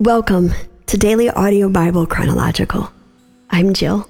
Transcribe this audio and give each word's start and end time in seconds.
Welcome 0.00 0.54
to 0.86 0.96
Daily 0.96 1.28
Audio 1.28 1.68
Bible 1.68 2.06
Chronological. 2.06 2.92
I'm 3.50 3.74
Jill. 3.74 4.08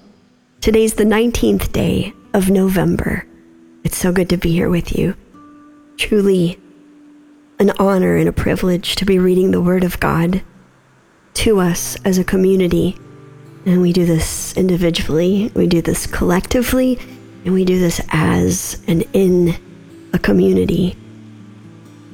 Today's 0.61 0.93
the 0.93 1.05
19th 1.05 1.73
day 1.73 2.13
of 2.35 2.51
November. 2.51 3.27
It's 3.85 3.97
so 3.97 4.13
good 4.13 4.29
to 4.29 4.37
be 4.37 4.53
here 4.53 4.69
with 4.69 4.95
you. 4.95 5.17
Truly 5.97 6.61
an 7.59 7.71
honor 7.79 8.17
and 8.17 8.29
a 8.29 8.35
privilege 8.35 8.97
to 8.97 9.07
be 9.07 9.19
reading 9.19 9.51
the 9.51 9.63
Word 9.63 9.83
of 9.83 9.99
God 9.99 10.43
to 11.33 11.59
us 11.59 11.97
as 12.05 12.19
a 12.19 12.23
community. 12.25 12.95
And 13.65 13.81
we 13.81 13.95
do 13.95 14.05
this 14.05 14.55
individually, 14.59 15.51
we 15.55 15.67
do 15.67 15.81
this 15.81 16.07
collectively, 16.07 16.99
and 17.47 17.55
we 17.55 17.65
do 17.65 17.79
this 17.79 18.03
as 18.11 18.79
and 18.87 19.05
in 19.15 19.57
a 20.13 20.19
community. 20.19 20.99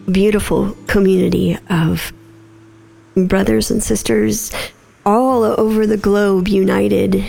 Beautiful 0.09 0.77
community 0.87 1.59
of 1.69 2.13
brothers 3.17 3.71
and 3.71 3.83
sisters 3.83 4.53
all 5.07 5.45
over 5.45 5.87
the 5.87 5.97
globe 5.97 6.49
united 6.49 7.25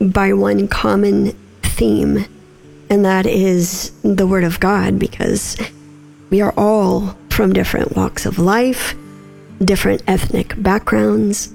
by 0.00 0.32
one 0.32 0.68
common 0.68 1.32
theme, 1.62 2.24
and 2.90 3.04
that 3.04 3.26
is 3.26 3.92
the 4.02 4.26
Word 4.26 4.44
of 4.44 4.60
God, 4.60 4.98
because 4.98 5.56
we 6.30 6.40
are 6.40 6.54
all 6.56 7.16
from 7.30 7.52
different 7.52 7.96
walks 7.96 8.26
of 8.26 8.38
life, 8.38 8.94
different 9.60 10.02
ethnic 10.06 10.60
backgrounds, 10.62 11.48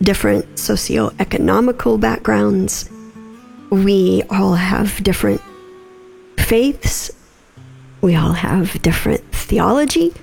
different 0.00 0.46
socioeconomical 0.54 2.00
backgrounds. 2.00 2.88
We 3.70 4.22
all 4.30 4.54
have 4.54 5.02
different 5.02 5.42
faiths. 6.38 7.10
We 8.00 8.14
all 8.14 8.32
have 8.32 8.80
different 8.80 9.20
theology. 9.32 10.14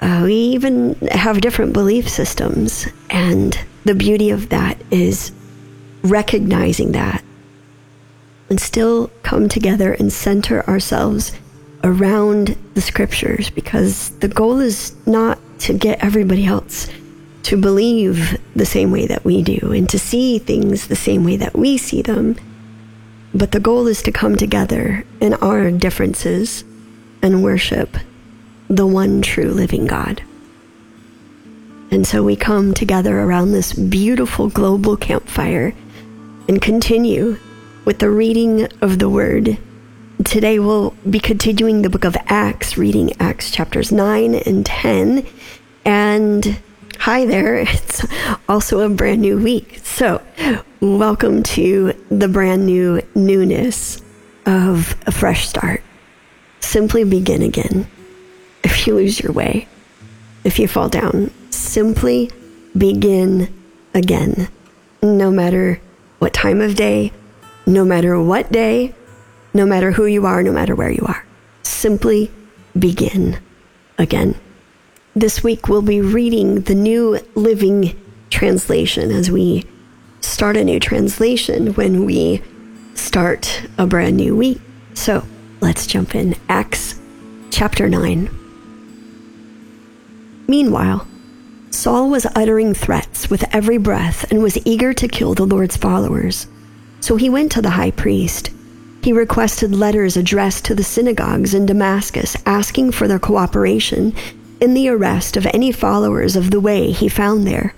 Uh, 0.00 0.22
we 0.24 0.34
even 0.34 0.94
have 1.10 1.40
different 1.40 1.72
belief 1.72 2.08
systems. 2.08 2.86
And 3.10 3.58
the 3.84 3.94
beauty 3.94 4.30
of 4.30 4.48
that 4.50 4.80
is 4.90 5.32
recognizing 6.02 6.92
that 6.92 7.24
and 8.48 8.60
still 8.60 9.10
come 9.22 9.48
together 9.48 9.92
and 9.92 10.12
center 10.12 10.66
ourselves 10.68 11.32
around 11.84 12.56
the 12.74 12.80
scriptures 12.80 13.50
because 13.50 14.10
the 14.18 14.28
goal 14.28 14.58
is 14.58 14.94
not 15.06 15.38
to 15.60 15.74
get 15.74 16.02
everybody 16.02 16.46
else 16.46 16.88
to 17.42 17.56
believe 17.56 18.38
the 18.54 18.66
same 18.66 18.90
way 18.90 19.06
that 19.06 19.24
we 19.24 19.42
do 19.42 19.72
and 19.72 19.88
to 19.88 19.98
see 19.98 20.38
things 20.38 20.88
the 20.88 20.96
same 20.96 21.24
way 21.24 21.36
that 21.36 21.56
we 21.56 21.78
see 21.78 22.02
them. 22.02 22.36
But 23.34 23.52
the 23.52 23.60
goal 23.60 23.86
is 23.86 24.02
to 24.02 24.12
come 24.12 24.36
together 24.36 25.04
in 25.20 25.34
our 25.34 25.70
differences 25.70 26.64
and 27.22 27.42
worship 27.42 27.96
the 28.68 28.86
one 28.86 29.22
true 29.22 29.50
living 29.50 29.86
God. 29.86 30.22
And 31.90 32.06
so 32.06 32.22
we 32.22 32.36
come 32.36 32.74
together 32.74 33.18
around 33.18 33.52
this 33.52 33.72
beautiful 33.72 34.50
global 34.50 34.96
campfire 34.96 35.72
and 36.46 36.60
continue 36.60 37.38
with 37.86 37.98
the 37.98 38.10
reading 38.10 38.68
of 38.82 38.98
the 38.98 39.08
Word. 39.08 39.56
Today 40.24 40.58
we'll 40.58 40.90
be 41.08 41.18
continuing 41.18 41.80
the 41.80 41.88
book 41.88 42.04
of 42.04 42.16
Acts, 42.26 42.76
reading 42.76 43.12
Acts 43.18 43.50
chapters 43.50 43.90
9 43.90 44.34
and 44.34 44.66
10. 44.66 45.26
And 45.86 46.60
hi 46.98 47.24
there, 47.24 47.56
it's 47.58 48.06
also 48.48 48.80
a 48.80 48.90
brand 48.90 49.22
new 49.22 49.42
week. 49.42 49.80
So, 49.82 50.20
welcome 50.80 51.42
to 51.42 51.94
the 52.10 52.28
brand 52.28 52.66
new 52.66 53.00
newness 53.14 54.02
of 54.44 54.94
a 55.06 55.12
fresh 55.12 55.48
start. 55.48 55.82
Simply 56.60 57.04
begin 57.04 57.40
again 57.40 57.88
if 58.68 58.86
you 58.86 58.94
lose 58.94 59.20
your 59.20 59.32
way, 59.32 59.66
if 60.44 60.58
you 60.58 60.68
fall 60.68 60.88
down, 60.88 61.30
simply 61.50 62.30
begin 62.76 63.52
again. 63.94 64.48
No 65.02 65.30
matter 65.30 65.80
what 66.18 66.34
time 66.34 66.60
of 66.60 66.74
day, 66.74 67.12
no 67.66 67.84
matter 67.84 68.20
what 68.20 68.52
day, 68.52 68.94
no 69.54 69.64
matter 69.64 69.92
who 69.92 70.04
you 70.06 70.26
are, 70.26 70.42
no 70.42 70.52
matter 70.52 70.74
where 70.74 70.90
you 70.90 71.04
are. 71.06 71.24
Simply 71.62 72.30
begin 72.78 73.38
again. 73.96 74.34
This 75.16 75.42
week 75.42 75.68
we'll 75.68 75.82
be 75.82 76.00
reading 76.00 76.60
the 76.62 76.74
New 76.74 77.18
Living 77.34 77.98
Translation 78.30 79.10
as 79.10 79.30
we 79.30 79.64
start 80.20 80.56
a 80.56 80.64
new 80.64 80.78
translation 80.78 81.74
when 81.74 82.04
we 82.04 82.42
start 82.94 83.62
a 83.78 83.86
brand 83.86 84.16
new 84.16 84.36
week. 84.36 84.60
So 84.94 85.24
let's 85.60 85.86
jump 85.86 86.14
in. 86.14 86.36
Acts 86.48 87.00
chapter 87.50 87.88
9. 87.88 88.47
Meanwhile, 90.50 91.06
Saul 91.68 92.08
was 92.08 92.26
uttering 92.34 92.72
threats 92.72 93.28
with 93.28 93.44
every 93.54 93.76
breath 93.76 94.24
and 94.30 94.42
was 94.42 94.56
eager 94.64 94.94
to 94.94 95.06
kill 95.06 95.34
the 95.34 95.44
Lord's 95.44 95.76
followers. 95.76 96.46
So 97.00 97.16
he 97.16 97.28
went 97.28 97.52
to 97.52 97.60
the 97.60 97.76
high 97.76 97.90
priest. 97.90 98.50
He 99.02 99.12
requested 99.12 99.74
letters 99.74 100.16
addressed 100.16 100.64
to 100.64 100.74
the 100.74 100.82
synagogues 100.82 101.52
in 101.52 101.66
Damascus 101.66 102.34
asking 102.46 102.92
for 102.92 103.06
their 103.06 103.18
cooperation 103.18 104.14
in 104.58 104.72
the 104.72 104.88
arrest 104.88 105.36
of 105.36 105.44
any 105.52 105.70
followers 105.70 106.34
of 106.34 106.50
the 106.50 106.60
way 106.60 106.92
he 106.92 107.10
found 107.10 107.46
there. 107.46 107.74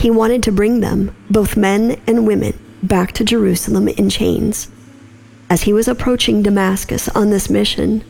He 0.00 0.10
wanted 0.10 0.42
to 0.42 0.52
bring 0.52 0.80
them, 0.80 1.14
both 1.30 1.56
men 1.56 2.00
and 2.08 2.26
women, 2.26 2.58
back 2.82 3.12
to 3.12 3.24
Jerusalem 3.24 3.86
in 3.86 4.10
chains. 4.10 4.68
As 5.48 5.62
he 5.62 5.72
was 5.72 5.86
approaching 5.86 6.42
Damascus 6.42 7.08
on 7.10 7.30
this 7.30 7.48
mission, 7.48 8.02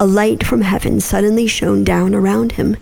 a 0.00 0.04
light 0.04 0.44
from 0.44 0.62
heaven 0.62 1.00
suddenly 1.00 1.46
shone 1.46 1.84
down 1.84 2.12
around 2.12 2.52
him 2.52 2.76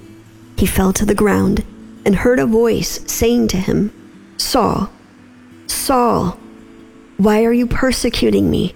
he 0.61 0.67
fell 0.67 0.93
to 0.93 1.07
the 1.07 1.15
ground 1.15 1.65
and 2.05 2.17
heard 2.17 2.39
a 2.39 2.45
voice 2.45 3.01
saying 3.11 3.49
to 3.49 3.57
him, 3.57 3.91
Saul, 4.37 4.91
Saul, 5.67 6.39
why 7.17 7.45
are 7.45 7.53
you 7.53 7.67
persecuting 7.67 8.51
me? 8.51 8.75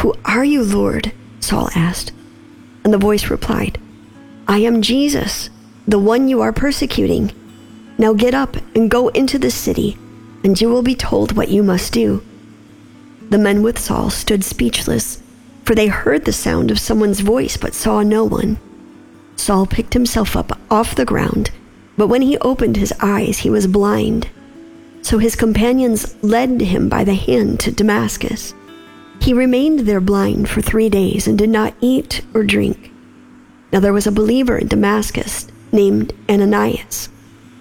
Who 0.00 0.14
are 0.26 0.44
you, 0.44 0.62
Lord? 0.62 1.12
Saul 1.40 1.70
asked. 1.74 2.12
And 2.84 2.92
the 2.92 2.98
voice 2.98 3.30
replied, 3.30 3.80
I 4.46 4.58
am 4.58 4.82
Jesus, 4.82 5.48
the 5.88 5.98
one 5.98 6.28
you 6.28 6.42
are 6.42 6.52
persecuting. 6.52 7.32
Now 7.96 8.12
get 8.12 8.34
up 8.34 8.58
and 8.76 8.90
go 8.90 9.08
into 9.08 9.38
the 9.38 9.50
city, 9.50 9.96
and 10.42 10.60
you 10.60 10.68
will 10.68 10.82
be 10.82 10.94
told 10.94 11.34
what 11.34 11.48
you 11.48 11.62
must 11.62 11.94
do. 11.94 12.22
The 13.30 13.38
men 13.38 13.62
with 13.62 13.78
Saul 13.78 14.10
stood 14.10 14.44
speechless, 14.44 15.22
for 15.64 15.74
they 15.74 15.86
heard 15.86 16.26
the 16.26 16.32
sound 16.32 16.70
of 16.70 16.78
someone's 16.78 17.20
voice 17.20 17.56
but 17.56 17.72
saw 17.72 18.02
no 18.02 18.24
one. 18.24 18.58
Saul 19.36 19.66
picked 19.66 19.94
himself 19.94 20.36
up 20.36 20.58
off 20.74 20.96
the 20.96 21.04
ground, 21.04 21.50
but 21.96 22.08
when 22.08 22.22
he 22.22 22.36
opened 22.38 22.76
his 22.76 22.92
eyes, 23.00 23.38
he 23.38 23.50
was 23.50 23.66
blind. 23.66 24.28
So 25.02 25.18
his 25.18 25.36
companions 25.36 26.16
led 26.22 26.60
him 26.60 26.88
by 26.88 27.04
the 27.04 27.14
hand 27.14 27.60
to 27.60 27.70
Damascus. 27.70 28.52
He 29.20 29.32
remained 29.32 29.80
there 29.80 30.00
blind 30.00 30.50
for 30.50 30.60
three 30.60 30.88
days 30.88 31.26
and 31.26 31.38
did 31.38 31.50
not 31.50 31.74
eat 31.80 32.22
or 32.34 32.42
drink. 32.42 32.90
Now 33.72 33.80
there 33.80 33.92
was 33.92 34.06
a 34.06 34.12
believer 34.12 34.58
in 34.58 34.68
Damascus 34.68 35.46
named 35.72 36.12
Ananias. 36.28 37.08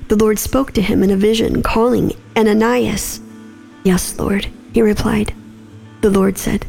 The 0.08 0.16
Lord 0.16 0.40
spoke 0.40 0.72
to 0.74 0.82
him 0.82 1.04
in 1.04 1.12
a 1.12 1.16
vision, 1.16 1.64
calling, 1.64 2.14
Ananias. 2.36 3.22
Yes, 3.84 4.18
Lord, 4.20 4.48
he 4.74 4.82
replied. 4.82 5.34
The 6.02 6.10
Lord 6.10 6.38
said, 6.38 6.66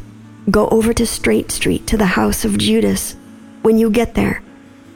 Go 0.49 0.67
over 0.69 0.93
to 0.93 1.05
Straight 1.05 1.51
Street 1.51 1.87
to 1.87 1.97
the 1.97 2.05
house 2.05 2.45
of 2.45 2.57
Judas. 2.57 3.15
When 3.63 3.77
you 3.77 3.89
get 3.89 4.13
there, 4.13 4.41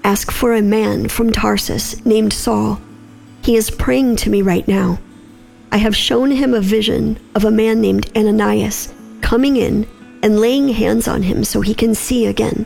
Ask 0.04 0.32
for 0.32 0.54
a 0.54 0.62
man 0.62 1.10
from 1.10 1.32
Tarsus 1.32 2.06
named 2.06 2.34
Saul. 2.34 2.80
He 3.44 3.56
is 3.56 3.70
praying 3.70 4.18
to 4.18 4.30
me 4.30 4.42
right 4.42 4.68
now. 4.68 5.00
I 5.72 5.78
have 5.78 5.96
shown 5.96 6.32
him 6.32 6.54
a 6.54 6.62
vision 6.62 7.20
of 7.36 7.46
a 7.46 7.52
man 7.52 7.82
named 7.82 8.10
Ananias 8.18 8.94
coming 9.22 9.58
in 9.58 9.88
and 10.24 10.40
laying 10.40 10.70
hands 10.70 11.08
on 11.08 11.24
him 11.24 11.44
so 11.44 11.62
he 11.62 11.74
can 11.74 11.94
see 11.94 12.26
again. 12.26 12.66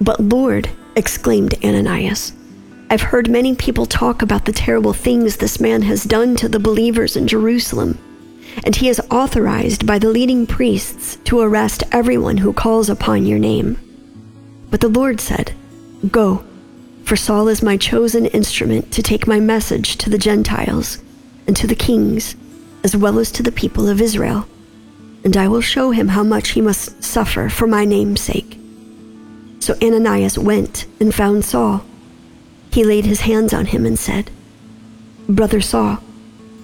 But 0.00 0.20
Lord, 0.20 0.70
exclaimed 0.96 1.54
Ananias, 1.64 2.32
I've 2.90 3.02
heard 3.02 3.28
many 3.28 3.54
people 3.54 3.84
talk 3.84 4.22
about 4.22 4.46
the 4.46 4.52
terrible 4.52 4.94
things 4.94 5.36
this 5.36 5.60
man 5.60 5.82
has 5.82 6.04
done 6.04 6.36
to 6.36 6.48
the 6.48 6.58
believers 6.58 7.16
in 7.16 7.28
Jerusalem, 7.28 7.98
and 8.64 8.74
he 8.74 8.88
is 8.88 9.00
authorized 9.10 9.86
by 9.86 9.98
the 9.98 10.08
leading 10.08 10.46
priests 10.46 11.16
to 11.24 11.40
arrest 11.40 11.82
everyone 11.92 12.38
who 12.38 12.52
calls 12.52 12.88
upon 12.88 13.26
your 13.26 13.38
name. 13.38 13.78
But 14.70 14.80
the 14.80 14.88
Lord 14.88 15.20
said, 15.20 15.54
Go, 16.10 16.44
for 17.04 17.16
Saul 17.16 17.48
is 17.48 17.62
my 17.62 17.76
chosen 17.76 18.26
instrument 18.26 18.92
to 18.92 19.02
take 19.02 19.26
my 19.26 19.40
message 19.40 19.96
to 19.96 20.10
the 20.10 20.18
Gentiles 20.18 20.98
and 21.46 21.56
to 21.56 21.66
the 21.66 21.74
kings, 21.74 22.36
as 22.84 22.96
well 22.96 23.18
as 23.18 23.32
to 23.32 23.42
the 23.42 23.50
people 23.50 23.88
of 23.88 24.00
Israel. 24.00 24.46
And 25.24 25.36
I 25.36 25.48
will 25.48 25.60
show 25.60 25.90
him 25.90 26.08
how 26.08 26.22
much 26.22 26.50
he 26.50 26.60
must 26.60 27.02
suffer 27.02 27.48
for 27.48 27.66
my 27.66 27.84
name's 27.84 28.20
sake. 28.20 28.58
So 29.58 29.74
Ananias 29.82 30.38
went 30.38 30.86
and 31.00 31.14
found 31.14 31.44
Saul. 31.44 31.84
He 32.70 32.84
laid 32.84 33.06
his 33.06 33.22
hands 33.22 33.52
on 33.52 33.66
him 33.66 33.84
and 33.84 33.98
said, 33.98 34.30
Brother 35.28 35.60
Saul, 35.60 35.98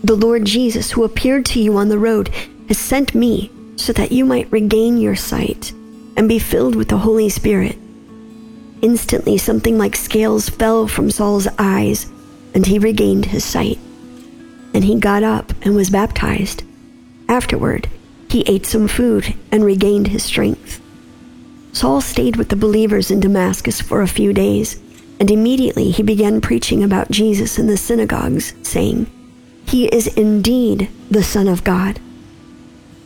the 0.04 0.14
Lord 0.14 0.44
Jesus, 0.44 0.92
who 0.92 1.02
appeared 1.02 1.44
to 1.46 1.60
you 1.60 1.76
on 1.76 1.88
the 1.88 1.98
road, 1.98 2.28
has 2.68 2.78
sent 2.78 3.14
me 3.14 3.50
so 3.76 3.92
that 3.94 4.12
you 4.12 4.24
might 4.24 4.52
regain 4.52 4.98
your 4.98 5.16
sight 5.16 5.72
and 6.16 6.28
be 6.28 6.38
filled 6.38 6.76
with 6.76 6.88
the 6.88 6.98
Holy 6.98 7.28
Spirit. 7.28 7.76
Instantly, 8.84 9.38
something 9.38 9.78
like 9.78 9.96
scales 9.96 10.50
fell 10.50 10.86
from 10.86 11.10
Saul's 11.10 11.48
eyes, 11.58 12.04
and 12.52 12.66
he 12.66 12.78
regained 12.78 13.24
his 13.24 13.42
sight. 13.42 13.78
And 14.74 14.84
he 14.84 15.00
got 15.00 15.22
up 15.22 15.54
and 15.62 15.74
was 15.74 15.88
baptized. 15.88 16.64
Afterward, 17.26 17.88
he 18.28 18.42
ate 18.42 18.66
some 18.66 18.86
food 18.86 19.34
and 19.50 19.64
regained 19.64 20.08
his 20.08 20.22
strength. 20.22 20.82
Saul 21.72 22.02
stayed 22.02 22.36
with 22.36 22.50
the 22.50 22.56
believers 22.56 23.10
in 23.10 23.20
Damascus 23.20 23.80
for 23.80 24.02
a 24.02 24.06
few 24.06 24.34
days, 24.34 24.78
and 25.18 25.30
immediately 25.30 25.90
he 25.90 26.02
began 26.02 26.42
preaching 26.42 26.84
about 26.84 27.10
Jesus 27.10 27.58
in 27.58 27.68
the 27.68 27.78
synagogues, 27.78 28.52
saying, 28.62 29.06
He 29.64 29.86
is 29.86 30.08
indeed 30.08 30.90
the 31.10 31.22
Son 31.22 31.48
of 31.48 31.64
God. 31.64 32.00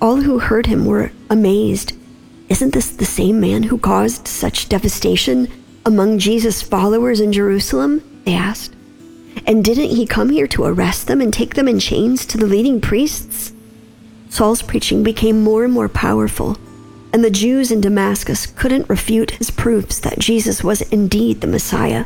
All 0.02 0.22
who 0.22 0.40
heard 0.40 0.66
him 0.66 0.86
were 0.86 1.12
amazed. 1.30 1.92
Isn't 2.48 2.74
this 2.74 2.90
the 2.90 3.04
same 3.04 3.38
man 3.38 3.62
who 3.64 3.78
caused 3.78 4.26
such 4.26 4.68
devastation 4.68 5.46
among 5.88 6.18
Jesus' 6.18 6.60
followers 6.60 7.18
in 7.18 7.32
Jerusalem? 7.32 8.22
They 8.24 8.34
asked. 8.34 8.74
And 9.46 9.64
didn't 9.64 9.96
he 9.96 10.06
come 10.06 10.28
here 10.28 10.46
to 10.48 10.64
arrest 10.64 11.06
them 11.06 11.22
and 11.22 11.32
take 11.32 11.54
them 11.54 11.66
in 11.66 11.80
chains 11.80 12.26
to 12.26 12.36
the 12.36 12.46
leading 12.46 12.78
priests? 12.78 13.54
Saul's 14.28 14.60
preaching 14.60 15.02
became 15.02 15.42
more 15.42 15.64
and 15.64 15.72
more 15.72 15.88
powerful, 15.88 16.58
and 17.14 17.24
the 17.24 17.30
Jews 17.30 17.70
in 17.70 17.80
Damascus 17.80 18.44
couldn't 18.44 18.90
refute 18.90 19.30
his 19.32 19.50
proofs 19.50 19.98
that 20.00 20.18
Jesus 20.18 20.62
was 20.62 20.82
indeed 20.82 21.40
the 21.40 21.46
Messiah. 21.46 22.04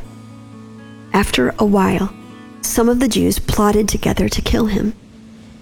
After 1.13 1.53
a 1.59 1.65
while, 1.65 2.15
some 2.61 2.89
of 2.89 3.01
the 3.01 3.09
Jews 3.09 3.41
plotted 3.41 3.89
together 3.89 4.29
to 4.29 4.43
kill 4.43 4.67
him. 4.67 4.95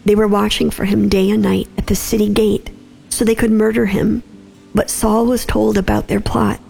They 0.04 0.14
were 0.14 0.28
watching 0.28 0.70
for 0.70 0.84
him 0.84 1.08
day 1.08 1.30
and 1.30 1.42
night 1.42 1.68
at 1.78 1.86
the 1.86 1.96
city 1.96 2.28
gate 2.28 2.70
so 3.08 3.24
they 3.24 3.34
could 3.34 3.50
murder 3.50 3.86
him, 3.86 4.22
but 4.74 4.90
Saul 4.90 5.24
was 5.24 5.46
told 5.46 5.78
about 5.78 6.08
their 6.08 6.20
plot. 6.20 6.60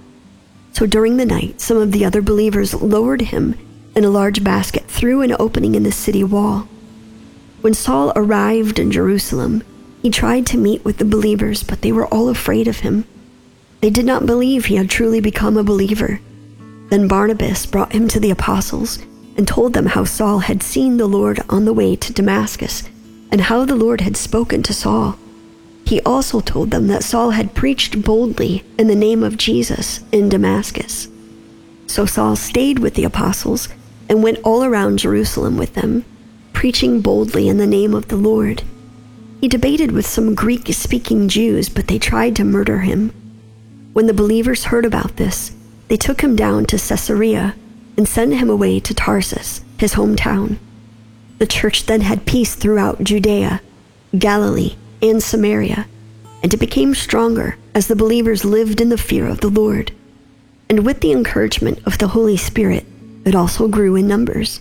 So 0.72 0.86
during 0.86 1.16
the 1.16 1.26
night, 1.26 1.60
some 1.60 1.76
of 1.76 1.92
the 1.92 2.04
other 2.04 2.22
believers 2.22 2.74
lowered 2.74 3.22
him 3.22 3.56
in 3.94 4.04
a 4.04 4.10
large 4.10 4.42
basket 4.44 4.84
through 4.86 5.22
an 5.22 5.36
opening 5.38 5.74
in 5.74 5.82
the 5.82 5.92
city 5.92 6.24
wall. 6.24 6.68
When 7.60 7.74
Saul 7.74 8.12
arrived 8.16 8.78
in 8.78 8.90
Jerusalem, 8.90 9.62
he 10.02 10.10
tried 10.10 10.46
to 10.46 10.56
meet 10.56 10.84
with 10.84 10.98
the 10.98 11.04
believers, 11.04 11.62
but 11.62 11.82
they 11.82 11.92
were 11.92 12.06
all 12.06 12.28
afraid 12.28 12.68
of 12.68 12.80
him. 12.80 13.04
They 13.80 13.90
did 13.90 14.06
not 14.06 14.26
believe 14.26 14.66
he 14.66 14.76
had 14.76 14.88
truly 14.88 15.20
become 15.20 15.56
a 15.56 15.62
believer. 15.64 16.20
Then 16.88 17.08
Barnabas 17.08 17.66
brought 17.66 17.92
him 17.92 18.08
to 18.08 18.20
the 18.20 18.30
apostles 18.30 18.98
and 19.36 19.46
told 19.46 19.74
them 19.74 19.86
how 19.86 20.04
Saul 20.04 20.40
had 20.40 20.62
seen 20.62 20.96
the 20.96 21.06
Lord 21.06 21.40
on 21.48 21.64
the 21.64 21.72
way 21.72 21.96
to 21.96 22.12
Damascus 22.12 22.88
and 23.30 23.42
how 23.42 23.64
the 23.64 23.76
Lord 23.76 24.00
had 24.00 24.16
spoken 24.16 24.62
to 24.64 24.74
Saul. 24.74 25.18
He 25.90 26.00
also 26.02 26.38
told 26.38 26.70
them 26.70 26.86
that 26.86 27.02
Saul 27.02 27.30
had 27.30 27.52
preached 27.52 28.00
boldly 28.02 28.62
in 28.78 28.86
the 28.86 28.94
name 28.94 29.24
of 29.24 29.36
Jesus 29.36 29.98
in 30.12 30.28
Damascus. 30.28 31.08
So 31.88 32.06
Saul 32.06 32.36
stayed 32.36 32.78
with 32.78 32.94
the 32.94 33.02
apostles 33.02 33.68
and 34.08 34.22
went 34.22 34.38
all 34.44 34.62
around 34.62 35.00
Jerusalem 35.00 35.56
with 35.56 35.74
them, 35.74 36.04
preaching 36.52 37.00
boldly 37.00 37.48
in 37.48 37.58
the 37.58 37.66
name 37.66 37.92
of 37.92 38.06
the 38.06 38.14
Lord. 38.14 38.62
He 39.40 39.48
debated 39.48 39.90
with 39.90 40.06
some 40.06 40.36
Greek 40.36 40.72
speaking 40.72 41.28
Jews, 41.28 41.68
but 41.68 41.88
they 41.88 41.98
tried 41.98 42.36
to 42.36 42.44
murder 42.44 42.82
him. 42.82 43.12
When 43.92 44.06
the 44.06 44.14
believers 44.14 44.66
heard 44.66 44.84
about 44.84 45.16
this, 45.16 45.50
they 45.88 45.96
took 45.96 46.20
him 46.20 46.36
down 46.36 46.66
to 46.66 46.78
Caesarea 46.78 47.56
and 47.96 48.06
sent 48.06 48.34
him 48.34 48.48
away 48.48 48.78
to 48.78 48.94
Tarsus, 48.94 49.64
his 49.76 49.94
hometown. 49.94 50.58
The 51.38 51.48
church 51.48 51.86
then 51.86 52.02
had 52.02 52.26
peace 52.26 52.54
throughout 52.54 53.02
Judea, 53.02 53.60
Galilee, 54.16 54.76
and 55.02 55.22
Samaria, 55.22 55.86
and 56.42 56.52
it 56.52 56.60
became 56.60 56.94
stronger 56.94 57.56
as 57.74 57.86
the 57.86 57.96
believers 57.96 58.44
lived 58.44 58.80
in 58.80 58.88
the 58.88 58.98
fear 58.98 59.26
of 59.26 59.40
the 59.40 59.48
Lord. 59.48 59.92
And 60.68 60.84
with 60.84 61.00
the 61.00 61.12
encouragement 61.12 61.80
of 61.86 61.98
the 61.98 62.08
Holy 62.08 62.36
Spirit, 62.36 62.86
it 63.24 63.34
also 63.34 63.68
grew 63.68 63.96
in 63.96 64.06
numbers. 64.06 64.60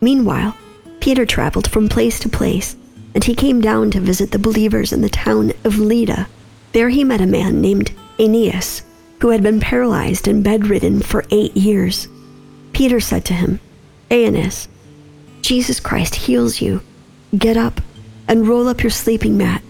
Meanwhile, 0.00 0.56
Peter 1.00 1.24
traveled 1.24 1.70
from 1.70 1.88
place 1.88 2.18
to 2.20 2.28
place, 2.28 2.76
and 3.14 3.24
he 3.24 3.34
came 3.34 3.60
down 3.60 3.90
to 3.90 4.00
visit 4.00 4.30
the 4.30 4.38
believers 4.38 4.92
in 4.92 5.00
the 5.00 5.08
town 5.08 5.52
of 5.64 5.78
Lydda. 5.78 6.28
There 6.72 6.88
he 6.88 7.04
met 7.04 7.20
a 7.20 7.26
man 7.26 7.60
named 7.60 7.92
Aeneas, 8.18 8.82
who 9.20 9.30
had 9.30 9.42
been 9.42 9.60
paralyzed 9.60 10.28
and 10.28 10.44
bedridden 10.44 11.00
for 11.00 11.24
eight 11.30 11.56
years. 11.56 12.08
Peter 12.72 13.00
said 13.00 13.24
to 13.26 13.34
him, 13.34 13.60
Aeneas, 14.10 14.68
Jesus 15.42 15.80
Christ 15.80 16.14
heals 16.14 16.60
you. 16.60 16.82
Get 17.36 17.56
up 17.56 17.80
and 18.30 18.46
roll 18.48 18.68
up 18.68 18.82
your 18.82 18.90
sleeping 18.90 19.36
mat. 19.36 19.62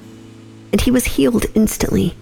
And 0.70 0.80
he 0.80 0.90
was 0.90 1.16
healed 1.16 1.46
instantly. 1.54 2.14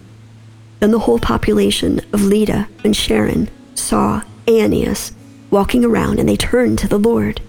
Then 0.81 0.93
the 0.93 1.01
whole 1.01 1.19
population 1.19 2.01
of 2.13 2.23
Lydda 2.23 2.69
and 2.85 2.97
Sharon 2.97 3.51
saw 3.75 4.23
Aeneas 4.47 5.13
walking 5.51 5.85
around 5.85 6.21
and 6.21 6.29
they 6.29 6.37
turned 6.37 6.79
to 6.79 6.89
the 6.89 6.99
Lord. 6.99 7.43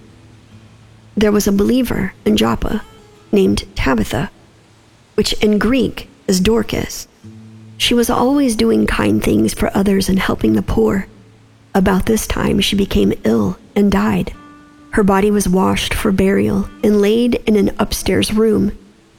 There 1.16 1.32
was 1.32 1.46
a 1.46 1.52
believer 1.52 2.12
in 2.24 2.36
Joppa 2.36 2.82
named 3.30 3.64
Tabitha, 3.76 4.30
which 5.14 5.32
in 5.34 5.58
Greek 5.58 6.08
is 6.26 6.40
Dorcas. 6.40 7.06
She 7.78 7.94
was 7.94 8.10
always 8.10 8.56
doing 8.56 8.86
kind 8.86 9.22
things 9.22 9.54
for 9.54 9.74
others 9.74 10.08
and 10.08 10.18
helping 10.18 10.54
the 10.54 10.62
poor. 10.62 11.06
About 11.74 12.06
this 12.06 12.26
time, 12.26 12.60
she 12.60 12.74
became 12.74 13.12
ill 13.24 13.56
and 13.76 13.92
died. 13.92 14.34
Her 14.92 15.04
body 15.04 15.30
was 15.30 15.48
washed 15.48 15.94
for 15.94 16.10
burial 16.10 16.68
and 16.82 17.00
laid 17.00 17.36
in 17.46 17.56
an 17.56 17.74
upstairs 17.78 18.32
room. 18.32 18.76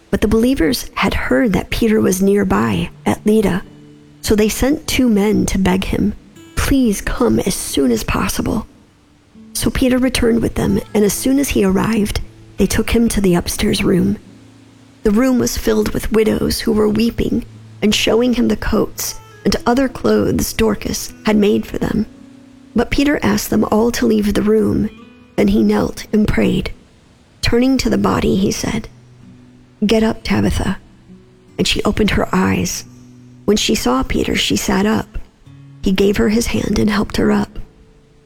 But 0.09 0.21
the 0.21 0.27
believers 0.27 0.89
had 0.95 1.13
heard 1.13 1.53
that 1.53 1.69
Peter 1.69 2.01
was 2.01 2.21
nearby 2.21 2.89
at 3.05 3.25
Lydda, 3.25 3.63
so 4.21 4.35
they 4.35 4.49
sent 4.49 4.87
two 4.87 5.09
men 5.09 5.45
to 5.47 5.57
beg 5.57 5.85
him, 5.85 6.13
Please 6.57 7.01
come 7.01 7.39
as 7.39 7.55
soon 7.55 7.91
as 7.91 8.03
possible. 8.03 8.67
So 9.53 9.69
Peter 9.69 9.97
returned 9.97 10.41
with 10.41 10.55
them, 10.55 10.79
and 10.93 11.03
as 11.05 11.13
soon 11.13 11.39
as 11.39 11.49
he 11.49 11.63
arrived, 11.63 12.19
they 12.57 12.67
took 12.67 12.91
him 12.91 13.07
to 13.09 13.21
the 13.21 13.35
upstairs 13.35 13.83
room. 13.83 14.17
The 15.03 15.11
room 15.11 15.39
was 15.39 15.57
filled 15.57 15.93
with 15.93 16.11
widows 16.11 16.61
who 16.61 16.73
were 16.73 16.89
weeping 16.89 17.45
and 17.81 17.95
showing 17.95 18.33
him 18.33 18.49
the 18.49 18.57
coats 18.57 19.19
and 19.43 19.55
other 19.65 19.89
clothes 19.89 20.53
Dorcas 20.53 21.13
had 21.25 21.35
made 21.35 21.65
for 21.65 21.77
them. 21.77 22.05
But 22.75 22.91
Peter 22.91 23.19
asked 23.23 23.49
them 23.49 23.65
all 23.65 23.91
to 23.91 24.05
leave 24.05 24.33
the 24.33 24.41
room, 24.41 24.89
and 25.41 25.49
he 25.49 25.63
knelt 25.63 26.05
and 26.13 26.27
prayed. 26.27 26.71
Turning 27.41 27.75
to 27.79 27.89
the 27.89 27.97
body, 27.97 28.35
he 28.35 28.51
said, 28.51 28.87
Get 29.85 30.03
up, 30.03 30.23
Tabitha. 30.23 30.77
And 31.57 31.67
she 31.67 31.81
opened 31.83 32.11
her 32.11 32.29
eyes. 32.31 32.85
When 33.45 33.57
she 33.57 33.73
saw 33.73 34.03
Peter, 34.03 34.35
she 34.35 34.55
sat 34.55 34.85
up. 34.85 35.17
He 35.83 35.91
gave 35.91 36.17
her 36.17 36.29
his 36.29 36.47
hand 36.47 36.77
and 36.77 36.89
helped 36.91 37.17
her 37.17 37.31
up. 37.31 37.57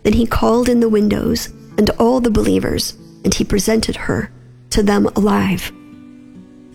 Then 0.04 0.14
he 0.14 0.28
called 0.28 0.68
in 0.68 0.82
the 0.82 0.90
windows 0.90 1.48
and 1.78 1.90
all 1.92 2.20
the 2.20 2.30
believers, 2.30 2.98
and 3.24 3.34
he 3.34 3.46
presented 3.46 3.96
her 3.96 4.30
to 4.72 4.84
them 4.84 5.08
alive. 5.16 5.72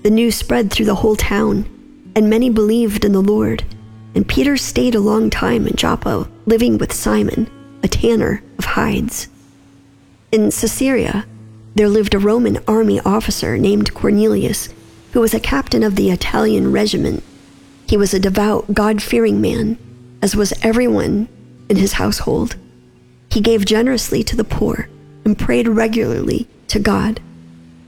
The 0.02 0.10
news 0.10 0.36
spread 0.36 0.70
through 0.70 0.86
the 0.86 0.94
whole 0.94 1.16
town, 1.16 1.66
and 2.16 2.30
many 2.30 2.48
believed 2.48 3.04
in 3.04 3.12
the 3.12 3.20
Lord. 3.20 3.62
And 4.14 4.26
Peter 4.26 4.56
stayed 4.56 4.94
a 4.94 5.00
long 5.00 5.28
time 5.28 5.66
in 5.66 5.76
Joppa, 5.76 6.28
living 6.46 6.78
with 6.78 6.94
Simon, 6.94 7.48
a 7.82 7.88
tanner 7.88 8.42
of 8.58 8.64
hides. 8.64 9.28
In 10.32 10.52
Caesarea, 10.52 11.26
there 11.74 11.88
lived 11.88 12.14
a 12.14 12.18
Roman 12.18 12.58
army 12.68 13.00
officer 13.00 13.58
named 13.58 13.94
Cornelius, 13.94 14.68
who 15.12 15.20
was 15.20 15.34
a 15.34 15.40
captain 15.40 15.82
of 15.82 15.96
the 15.96 16.10
Italian 16.10 16.70
regiment. 16.70 17.24
He 17.88 17.96
was 17.96 18.14
a 18.14 18.20
devout, 18.20 18.72
God 18.72 19.02
fearing 19.02 19.40
man, 19.40 19.76
as 20.22 20.36
was 20.36 20.52
everyone 20.62 21.28
in 21.68 21.76
his 21.76 21.94
household. 21.94 22.54
He 23.30 23.40
gave 23.40 23.64
generously 23.64 24.22
to 24.24 24.36
the 24.36 24.44
poor 24.44 24.88
and 25.24 25.36
prayed 25.36 25.66
regularly 25.66 26.46
to 26.68 26.78
God. 26.78 27.20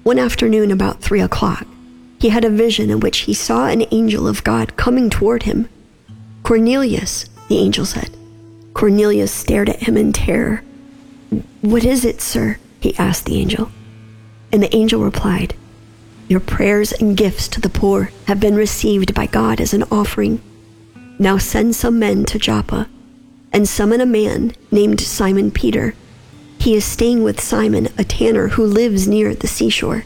One 0.02 0.18
afternoon, 0.18 0.72
about 0.72 1.00
three 1.00 1.20
o'clock, 1.20 1.64
he 2.18 2.30
had 2.30 2.44
a 2.44 2.50
vision 2.50 2.90
in 2.90 2.98
which 2.98 3.18
he 3.18 3.34
saw 3.34 3.66
an 3.68 3.84
angel 3.92 4.26
of 4.26 4.42
God 4.42 4.76
coming 4.76 5.10
toward 5.10 5.44
him. 5.44 5.68
Cornelius, 6.42 7.26
the 7.48 7.58
angel 7.58 7.84
said. 7.84 8.10
Cornelius 8.74 9.32
stared 9.32 9.68
at 9.68 9.84
him 9.84 9.96
in 9.96 10.12
terror. 10.12 10.64
What 11.60 11.84
is 11.84 12.04
it, 12.04 12.20
sir? 12.20 12.58
he 12.80 12.96
asked 12.98 13.26
the 13.26 13.38
angel. 13.40 13.70
And 14.52 14.62
the 14.62 14.74
angel 14.74 15.02
replied, 15.02 15.54
Your 16.28 16.40
prayers 16.40 16.92
and 16.92 17.16
gifts 17.16 17.48
to 17.48 17.60
the 17.60 17.70
poor 17.70 18.10
have 18.26 18.40
been 18.40 18.56
received 18.56 19.14
by 19.14 19.26
God 19.26 19.60
as 19.60 19.72
an 19.72 19.84
offering. 19.84 20.42
Now 21.18 21.38
send 21.38 21.74
some 21.74 21.98
men 21.98 22.24
to 22.26 22.38
Joppa 22.38 22.88
and 23.52 23.68
summon 23.68 24.00
a 24.00 24.06
man 24.06 24.52
named 24.70 25.00
Simon 25.00 25.50
Peter. 25.50 25.94
He 26.58 26.74
is 26.74 26.84
staying 26.84 27.22
with 27.22 27.40
Simon, 27.40 27.88
a 27.98 28.04
tanner 28.04 28.48
who 28.48 28.64
lives 28.64 29.06
near 29.06 29.34
the 29.34 29.46
seashore. 29.46 30.04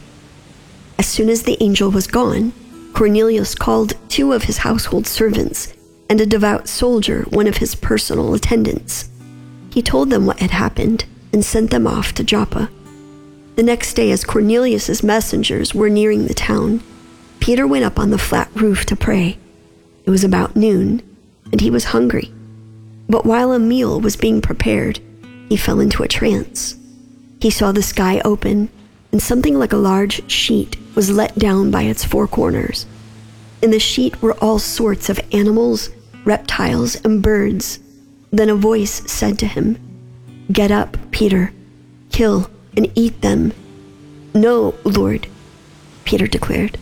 As 0.99 1.07
soon 1.07 1.29
as 1.29 1.43
the 1.43 1.61
angel 1.61 1.89
was 1.89 2.07
gone, 2.07 2.53
Cornelius 2.93 3.55
called 3.55 3.93
two 4.09 4.33
of 4.33 4.43
his 4.43 4.59
household 4.59 5.07
servants 5.07 5.73
and 6.09 6.19
a 6.19 6.25
devout 6.25 6.67
soldier, 6.67 7.25
one 7.29 7.47
of 7.47 7.57
his 7.57 7.75
personal 7.75 8.33
attendants. 8.33 9.09
He 9.71 9.81
told 9.81 10.09
them 10.09 10.25
what 10.25 10.39
had 10.39 10.51
happened 10.51 11.05
and 11.37 11.45
sent 11.45 11.69
them 11.69 11.85
off 11.85 12.13
to 12.13 12.23
Joppa. 12.23 12.67
The 13.57 13.61
next 13.61 13.93
day, 13.93 14.09
as 14.09 14.23
Cornelius's 14.23 15.03
messengers 15.03 15.71
were 15.71 15.87
nearing 15.87 16.25
the 16.25 16.33
town, 16.33 16.81
Peter 17.39 17.67
went 17.67 17.85
up 17.85 17.99
on 17.99 18.09
the 18.09 18.17
flat 18.17 18.49
roof 18.55 18.87
to 18.87 18.95
pray. 18.95 19.37
It 20.03 20.09
was 20.09 20.23
about 20.23 20.55
noon, 20.55 21.03
and 21.51 21.61
he 21.61 21.69
was 21.69 21.93
hungry. 21.93 22.33
But 23.07 23.23
while 23.23 23.51
a 23.51 23.59
meal 23.59 24.01
was 24.01 24.15
being 24.15 24.41
prepared, 24.41 24.99
he 25.47 25.57
fell 25.57 25.79
into 25.79 26.01
a 26.01 26.07
trance. 26.07 26.75
he 27.39 27.51
saw 27.51 27.71
the 27.71 27.83
sky 27.83 28.19
open, 28.25 28.69
and 29.11 29.21
something 29.21 29.59
like 29.59 29.73
a 29.73 29.77
large 29.77 30.27
sheet 30.31 30.75
was 30.95 31.11
let 31.11 31.37
down 31.37 31.69
by 31.69 31.83
its 31.83 32.03
four 32.03 32.27
corners. 32.27 32.87
In 33.61 33.69
the 33.69 33.77
sheet 33.77 34.23
were 34.23 34.33
all 34.43 34.57
sorts 34.57 35.07
of 35.07 35.21
animals, 35.31 35.91
reptiles, 36.25 36.95
and 37.05 37.21
birds. 37.21 37.77
Then 38.31 38.49
a 38.49 38.55
voice 38.55 39.03
said 39.05 39.37
to 39.37 39.45
him, 39.45 39.77
Get 40.51 40.71
up, 40.71 40.97
Peter, 41.11 41.51
kill 42.09 42.49
and 42.75 42.91
eat 42.95 43.21
them. 43.21 43.53
No, 44.33 44.75
Lord, 44.83 45.27
Peter 46.05 46.27
declared. 46.27 46.77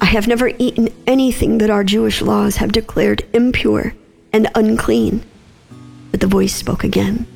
I 0.00 0.06
have 0.06 0.28
never 0.28 0.52
eaten 0.58 0.88
anything 1.06 1.58
that 1.58 1.70
our 1.70 1.84
Jewish 1.84 2.22
laws 2.22 2.56
have 2.56 2.72
declared 2.72 3.26
impure 3.32 3.94
and 4.32 4.50
unclean. 4.54 5.22
But 6.10 6.20
the 6.20 6.26
voice 6.26 6.54
spoke 6.54 6.84
again. 6.84 7.26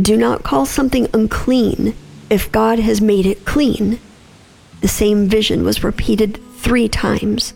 Do 0.00 0.16
not 0.16 0.42
call 0.42 0.66
something 0.66 1.08
unclean 1.12 1.94
if 2.30 2.52
God 2.52 2.78
has 2.78 3.00
made 3.00 3.26
it 3.26 3.44
clean. 3.44 3.98
The 4.80 4.88
same 4.88 5.28
vision 5.28 5.64
was 5.64 5.84
repeated 5.84 6.40
three 6.58 6.88
times. 6.88 7.54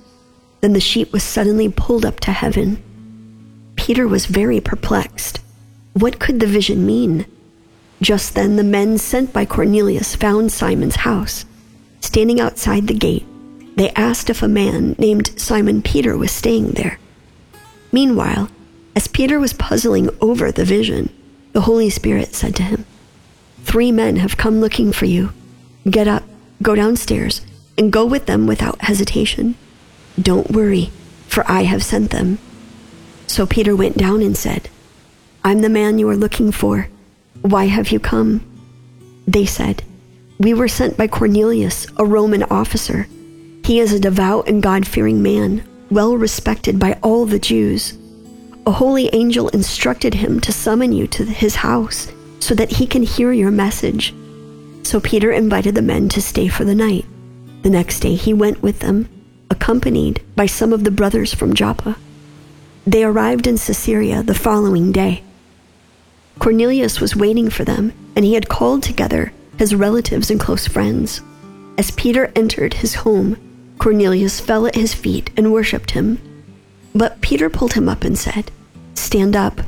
Then 0.61 0.73
the 0.73 0.81
sheet 0.81 1.13
was 1.13 1.23
suddenly 1.23 1.69
pulled 1.69 2.05
up 2.05 2.21
to 2.21 2.33
heaven. 2.33 2.83
Peter 3.77 4.07
was 4.07 4.27
very 4.27 4.61
perplexed. 4.61 5.41
What 5.93 6.21
could 6.21 6.41
the 6.41 6.47
vision 6.47 6.87
mean? 6.87 7.27
Just 8.01 8.35
then, 8.35 8.57
the 8.57 8.65
men 8.65 8.97
sent 8.97 9.33
by 9.33 9.45
Cornelius 9.45 10.15
found 10.17 10.53
Simon's 10.53 10.97
house. 10.97 11.45
Standing 12.01 12.41
outside 12.41 12.87
the 12.87 12.95
gate, 12.95 13.27
they 13.77 13.91
asked 13.91 14.31
if 14.31 14.43
a 14.43 14.49
man 14.49 14.95
named 14.99 15.39
Simon 15.39 15.83
Peter 15.83 16.17
was 16.17 16.31
staying 16.31 16.73
there. 16.73 16.99
Meanwhile, 17.93 18.49
as 18.95 19.09
Peter 19.09 19.39
was 19.39 19.53
puzzling 19.53 20.11
over 20.21 20.51
the 20.51 20.65
vision, 20.65 21.11
the 21.53 21.63
Holy 21.63 21.91
Spirit 21.91 22.35
said 22.35 22.55
to 22.57 22.63
him, 22.63 22.87
Three 23.65 23.93
men 23.93 24.17
have 24.17 24.37
come 24.37 24.61
looking 24.61 24.93
for 24.93 25.07
you. 25.07 25.33
Get 25.89 26.09
up, 26.09 26.25
go 26.63 26.75
downstairs, 26.75 27.43
and 27.77 27.93
go 27.93 28.05
with 28.07 28.27
them 28.27 28.47
without 28.47 28.83
hesitation. 28.83 29.57
Don't 30.21 30.51
worry, 30.51 30.91
for 31.27 31.49
I 31.51 31.63
have 31.63 31.83
sent 31.83 32.11
them. 32.11 32.39
So 33.27 33.47
Peter 33.47 33.77
went 33.77 33.97
down 33.97 34.23
and 34.23 34.37
said, 34.37 34.69
I'm 35.43 35.63
the 35.63 35.69
man 35.71 35.99
you 35.99 36.09
are 36.11 36.17
looking 36.17 36.53
for. 36.53 36.89
Why 37.41 37.65
have 37.65 37.91
you 37.91 37.99
come? 37.99 38.45
They 39.27 39.47
said, 39.47 39.83
We 40.39 40.53
were 40.53 40.69
sent 40.69 40.99
by 40.99 41.07
Cornelius, 41.07 41.87
a 41.97 42.05
Roman 42.05 42.43
officer. 42.45 43.07
He 43.65 43.81
is 43.81 43.93
a 43.93 44.01
devout 44.01 44.49
and 44.49 44.63
God 44.63 44.87
fearing 44.87 45.23
man, 45.23 45.67
well 45.91 46.15
respected 46.17 46.79
by 46.79 46.99
all 47.03 47.25
the 47.25 47.39
Jews. 47.39 47.97
A 48.67 48.73
holy 48.73 49.09
angel 49.15 49.49
instructed 49.49 50.13
him 50.13 50.41
to 50.41 50.53
summon 50.53 50.93
you 50.93 51.07
to 51.07 51.25
his 51.25 51.57
house 51.57 52.13
so 52.41 52.55
that 52.55 52.73
he 52.73 52.87
can 52.87 53.03
hear 53.03 53.33
your 53.33 53.51
message. 53.51 54.15
So 54.83 55.01
Peter 55.01 55.33
invited 55.33 55.75
the 55.75 55.83
men 55.83 56.11
to 56.11 56.21
stay 56.21 56.49
for 56.49 56.65
the 56.65 56.75
night. 56.75 57.07
The 57.63 57.71
next 57.71 58.01
day 58.01 58.15
he 58.15 58.35
went 58.35 58.63
with 58.63 58.81
them, 58.81 59.09
accompanied 59.51 60.23
by 60.37 60.47
some 60.47 60.75
of 60.75 60.85
the 60.85 60.91
brothers 60.91 61.33
from 61.33 61.55
Joppa. 61.55 61.97
They 62.87 63.05
arrived 63.05 63.47
in 63.47 63.57
Caesarea 63.57 64.23
the 64.23 64.35
following 64.35 64.93
day. 64.93 65.23
Cornelius 66.41 67.01
was 67.01 67.15
waiting 67.15 67.51
for 67.51 67.65
them, 67.65 67.93
and 68.17 68.25
he 68.25 68.33
had 68.33 68.49
called 68.49 68.83
together 68.83 69.31
his 69.59 69.75
relatives 69.75 70.31
and 70.31 70.41
close 70.41 70.67
friends. 70.67 71.21
As 71.77 71.91
Peter 71.91 72.33
entered 72.35 72.75
his 72.75 72.95
home, 72.95 73.37
Cornelius 73.79 74.41
fell 74.41 74.67
at 74.67 74.75
his 74.75 74.95
feet 74.95 75.29
and 75.37 75.53
worshipped 75.53 75.91
him. 75.91 76.19
But 76.95 77.21
Peter 77.21 77.51
pulled 77.51 77.75
him 77.75 77.91
up 77.91 78.05
and 78.05 78.19
said, 78.19 78.51
Stand 78.95 79.37
up. 79.37 79.61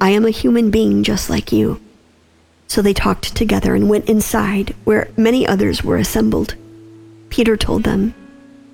I 0.00 0.10
am 0.10 0.26
a 0.26 0.30
human 0.30 0.72
being 0.72 1.04
just 1.04 1.30
like 1.30 1.52
you. 1.52 1.80
So 2.66 2.82
they 2.82 2.92
talked 2.92 3.36
together 3.36 3.76
and 3.76 3.88
went 3.88 4.08
inside, 4.08 4.74
where 4.82 5.10
many 5.16 5.46
others 5.46 5.84
were 5.84 5.96
assembled. 5.96 6.56
Peter 7.28 7.56
told 7.56 7.84
them, 7.84 8.14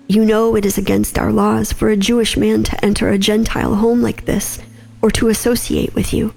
You 0.08 0.24
know 0.24 0.56
it 0.56 0.64
is 0.64 0.78
against 0.78 1.18
our 1.18 1.32
laws 1.32 1.70
for 1.70 1.90
a 1.90 1.98
Jewish 1.98 2.38
man 2.38 2.64
to 2.64 2.82
enter 2.82 3.10
a 3.10 3.18
Gentile 3.18 3.74
home 3.74 4.00
like 4.00 4.24
this 4.24 4.58
or 5.02 5.10
to 5.10 5.28
associate 5.28 5.94
with 5.94 6.14
you. 6.14 6.32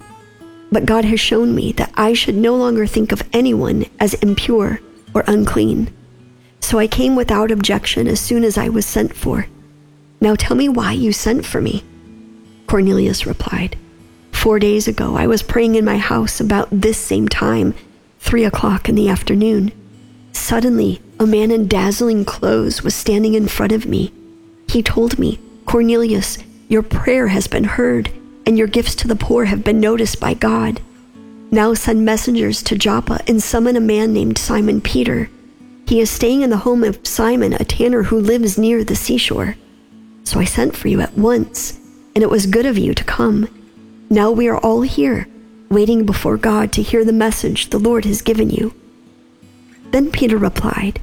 But 0.71 0.85
God 0.85 1.05
has 1.05 1.19
shown 1.19 1.55
me 1.55 1.71
that 1.73 1.91
I 1.95 2.13
should 2.13 2.35
no 2.35 2.55
longer 2.55 2.85
think 2.85 3.11
of 3.11 3.27
anyone 3.33 3.85
as 3.99 4.13
impure 4.15 4.79
or 5.13 5.23
unclean. 5.27 5.93
So 6.59 6.77
I 6.77 6.87
came 6.87 7.15
without 7.15 7.51
objection 7.51 8.07
as 8.07 8.19
soon 8.19 8.43
as 8.43 8.57
I 8.57 8.69
was 8.69 8.85
sent 8.85 9.15
for. 9.15 9.47
Now 10.21 10.35
tell 10.35 10.55
me 10.55 10.69
why 10.69 10.91
you 10.91 11.11
sent 11.11 11.45
for 11.45 11.61
me. 11.61 11.83
Cornelius 12.67 13.25
replied, 13.25 13.77
Four 14.31 14.59
days 14.59 14.87
ago, 14.87 15.15
I 15.15 15.27
was 15.27 15.43
praying 15.43 15.75
in 15.75 15.83
my 15.83 15.97
house 15.97 16.39
about 16.39 16.69
this 16.71 16.97
same 16.97 17.27
time, 17.27 17.73
three 18.19 18.45
o'clock 18.45 18.87
in 18.87 18.95
the 18.95 19.09
afternoon. 19.09 19.71
Suddenly, 20.31 21.01
a 21.19 21.25
man 21.25 21.51
in 21.51 21.67
dazzling 21.67 22.23
clothes 22.23 22.83
was 22.83 22.95
standing 22.95 23.33
in 23.33 23.47
front 23.47 23.71
of 23.71 23.85
me. 23.85 24.13
He 24.69 24.83
told 24.83 25.19
me, 25.19 25.39
Cornelius, 25.65 26.37
your 26.67 26.83
prayer 26.83 27.27
has 27.27 27.47
been 27.47 27.63
heard, 27.63 28.11
and 28.49 28.57
your 28.57 28.67
gifts 28.67 28.95
to 28.95 29.07
the 29.07 29.15
poor 29.15 29.45
have 29.45 29.63
been 29.63 29.79
noticed 29.79 30.19
by 30.19 30.33
God. 30.33 30.81
Now 31.51 31.75
send 31.75 32.03
messengers 32.03 32.63
to 32.63 32.75
Joppa 32.75 33.19
and 33.27 33.43
summon 33.43 33.75
a 33.75 33.79
man 33.79 34.11
named 34.11 34.39
Simon 34.39 34.81
Peter. 34.81 35.29
He 35.85 35.99
is 35.99 36.09
staying 36.09 36.41
in 36.41 36.49
the 36.49 36.57
home 36.57 36.83
of 36.83 37.05
Simon, 37.05 37.53
a 37.53 37.63
tanner 37.63 38.01
who 38.01 38.19
lives 38.19 38.57
near 38.57 38.83
the 38.83 38.95
seashore. 38.95 39.55
So 40.23 40.39
I 40.39 40.45
sent 40.45 40.75
for 40.75 40.87
you 40.87 40.99
at 40.99 41.15
once, 41.15 41.79
and 42.15 42.23
it 42.23 42.29
was 42.31 42.47
good 42.47 42.65
of 42.65 42.75
you 42.75 42.95
to 42.95 43.03
come. 43.03 43.47
Now 44.09 44.31
we 44.31 44.47
are 44.47 44.57
all 44.57 44.81
here, 44.81 45.27
waiting 45.69 46.07
before 46.07 46.35
God 46.35 46.71
to 46.73 46.81
hear 46.81 47.05
the 47.05 47.13
message 47.13 47.69
the 47.69 47.77
Lord 47.77 48.03
has 48.05 48.23
given 48.23 48.49
you. 48.49 48.73
Then 49.91 50.09
Peter 50.09 50.37
replied, 50.37 50.99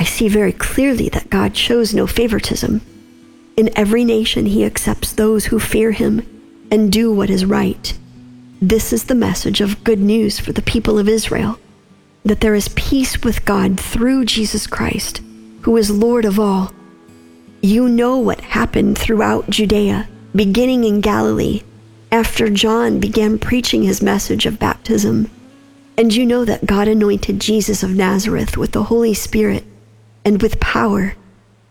I 0.00 0.04
see 0.04 0.28
very 0.28 0.52
clearly 0.52 1.10
that 1.10 1.28
God 1.28 1.54
shows 1.54 1.92
no 1.92 2.06
favoritism. 2.06 2.80
In 3.58 3.76
every 3.76 4.04
nation, 4.04 4.46
he 4.46 4.64
accepts 4.64 5.12
those 5.12 5.44
who 5.44 5.60
fear 5.60 5.92
him 5.92 6.22
and 6.70 6.92
do 6.92 7.12
what 7.12 7.30
is 7.30 7.44
right. 7.44 7.96
This 8.60 8.92
is 8.92 9.04
the 9.04 9.14
message 9.14 9.60
of 9.60 9.84
good 9.84 10.00
news 10.00 10.38
for 10.38 10.52
the 10.52 10.62
people 10.62 10.98
of 10.98 11.08
Israel 11.08 11.58
that 12.24 12.40
there 12.40 12.54
is 12.54 12.68
peace 12.70 13.22
with 13.22 13.44
God 13.44 13.78
through 13.80 14.24
Jesus 14.24 14.66
Christ, 14.66 15.22
who 15.62 15.76
is 15.76 15.90
Lord 15.90 16.24
of 16.24 16.38
all. 16.38 16.72
You 17.62 17.88
know 17.88 18.18
what 18.18 18.40
happened 18.40 18.98
throughout 18.98 19.48
Judea, 19.48 20.08
beginning 20.34 20.84
in 20.84 21.00
Galilee 21.00 21.62
after 22.10 22.50
John 22.50 23.00
began 23.00 23.38
preaching 23.38 23.82
his 23.82 24.02
message 24.02 24.46
of 24.46 24.58
baptism. 24.58 25.30
And 25.96 26.14
you 26.14 26.26
know 26.26 26.44
that 26.44 26.66
God 26.66 26.88
anointed 26.88 27.40
Jesus 27.40 27.82
of 27.82 27.90
Nazareth 27.90 28.56
with 28.56 28.72
the 28.72 28.84
Holy 28.84 29.14
Spirit 29.14 29.64
and 30.24 30.40
with 30.42 30.60
power. 30.60 31.14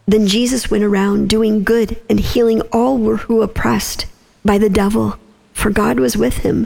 Then 0.05 0.27
Jesus 0.27 0.71
went 0.71 0.83
around 0.83 1.29
doing 1.29 1.63
good 1.63 1.99
and 2.09 2.19
healing 2.19 2.61
all 2.73 2.97
who 2.97 3.35
were 3.35 3.43
oppressed 3.43 4.05
by 4.47 4.57
the 4.57 4.69
devil, 4.69 5.17
for 5.53 5.69
God 5.69 5.99
was 5.99 6.17
with 6.17 6.37
him. 6.37 6.65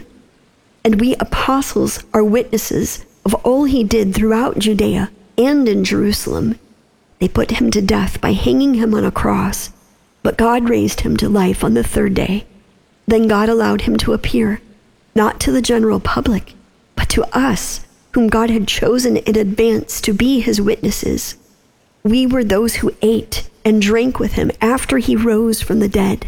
And 0.85 1.01
we 1.01 1.15
apostles 1.15 2.03
are 2.13 2.23
witnesses 2.23 3.05
of 3.25 3.33
all 3.35 3.65
he 3.65 3.83
did 3.83 4.15
throughout 4.15 4.57
Judea 4.59 5.11
and 5.37 5.67
in 5.67 5.83
Jerusalem. 5.83 6.57
They 7.19 7.27
put 7.27 7.51
him 7.51 7.69
to 7.71 7.81
death 7.81 8.21
by 8.21 8.31
hanging 8.33 8.75
him 8.75 8.93
on 8.93 9.03
a 9.03 9.11
cross, 9.11 9.71
but 10.23 10.37
God 10.37 10.69
raised 10.69 11.01
him 11.01 11.17
to 11.17 11.29
life 11.29 11.63
on 11.63 11.73
the 11.73 11.83
third 11.83 12.13
day. 12.13 12.45
Then 13.05 13.27
God 13.27 13.49
allowed 13.49 13.81
him 13.81 13.97
to 13.97 14.13
appear, 14.13 14.61
not 15.13 15.39
to 15.41 15.51
the 15.51 15.61
general 15.61 15.99
public, 15.99 16.53
but 16.95 17.09
to 17.09 17.23
us, 17.37 17.81
whom 18.13 18.27
God 18.27 18.49
had 18.49 18.67
chosen 18.67 19.17
in 19.17 19.37
advance 19.37 20.01
to 20.01 20.13
be 20.13 20.39
his 20.39 20.61
witnesses. 20.61 21.35
We 22.03 22.25
were 22.25 22.43
those 22.43 22.75
who 22.75 22.95
ate 23.01 23.49
and 23.63 23.81
drank 23.81 24.19
with 24.19 24.33
him 24.33 24.51
after 24.61 24.97
he 24.97 25.15
rose 25.15 25.61
from 25.61 25.79
the 25.79 25.87
dead, 25.87 26.27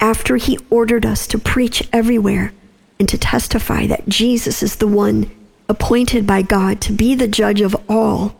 after 0.00 0.36
he 0.36 0.58
ordered 0.70 1.04
us 1.04 1.26
to 1.26 1.38
preach 1.38 1.88
everywhere 1.92 2.52
and 2.98 3.08
to 3.08 3.18
testify 3.18 3.86
that 3.86 4.08
Jesus 4.08 4.62
is 4.62 4.76
the 4.76 4.86
one 4.86 5.30
appointed 5.68 6.26
by 6.26 6.42
God 6.42 6.80
to 6.82 6.92
be 6.92 7.14
the 7.14 7.28
judge 7.28 7.60
of 7.60 7.76
all, 7.88 8.36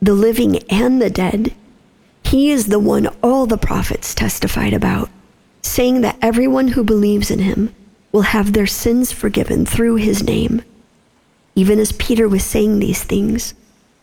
the 0.00 0.14
living 0.14 0.58
and 0.70 1.00
the 1.00 1.10
dead. 1.10 1.54
He 2.24 2.50
is 2.50 2.66
the 2.66 2.78
one 2.78 3.08
all 3.22 3.46
the 3.46 3.58
prophets 3.58 4.14
testified 4.14 4.72
about 4.72 5.10
saying 5.62 6.00
that 6.00 6.18
everyone 6.20 6.68
who 6.68 6.82
believes 6.82 7.30
in 7.30 7.38
him 7.38 7.74
will 8.10 8.22
have 8.22 8.52
their 8.52 8.66
sins 8.66 9.12
forgiven 9.12 9.64
through 9.64 9.96
his 9.96 10.22
name. 10.22 10.62
Even 11.54 11.78
as 11.78 11.92
Peter 11.92 12.28
was 12.28 12.44
saying 12.44 12.78
these 12.78 13.02
things, 13.04 13.54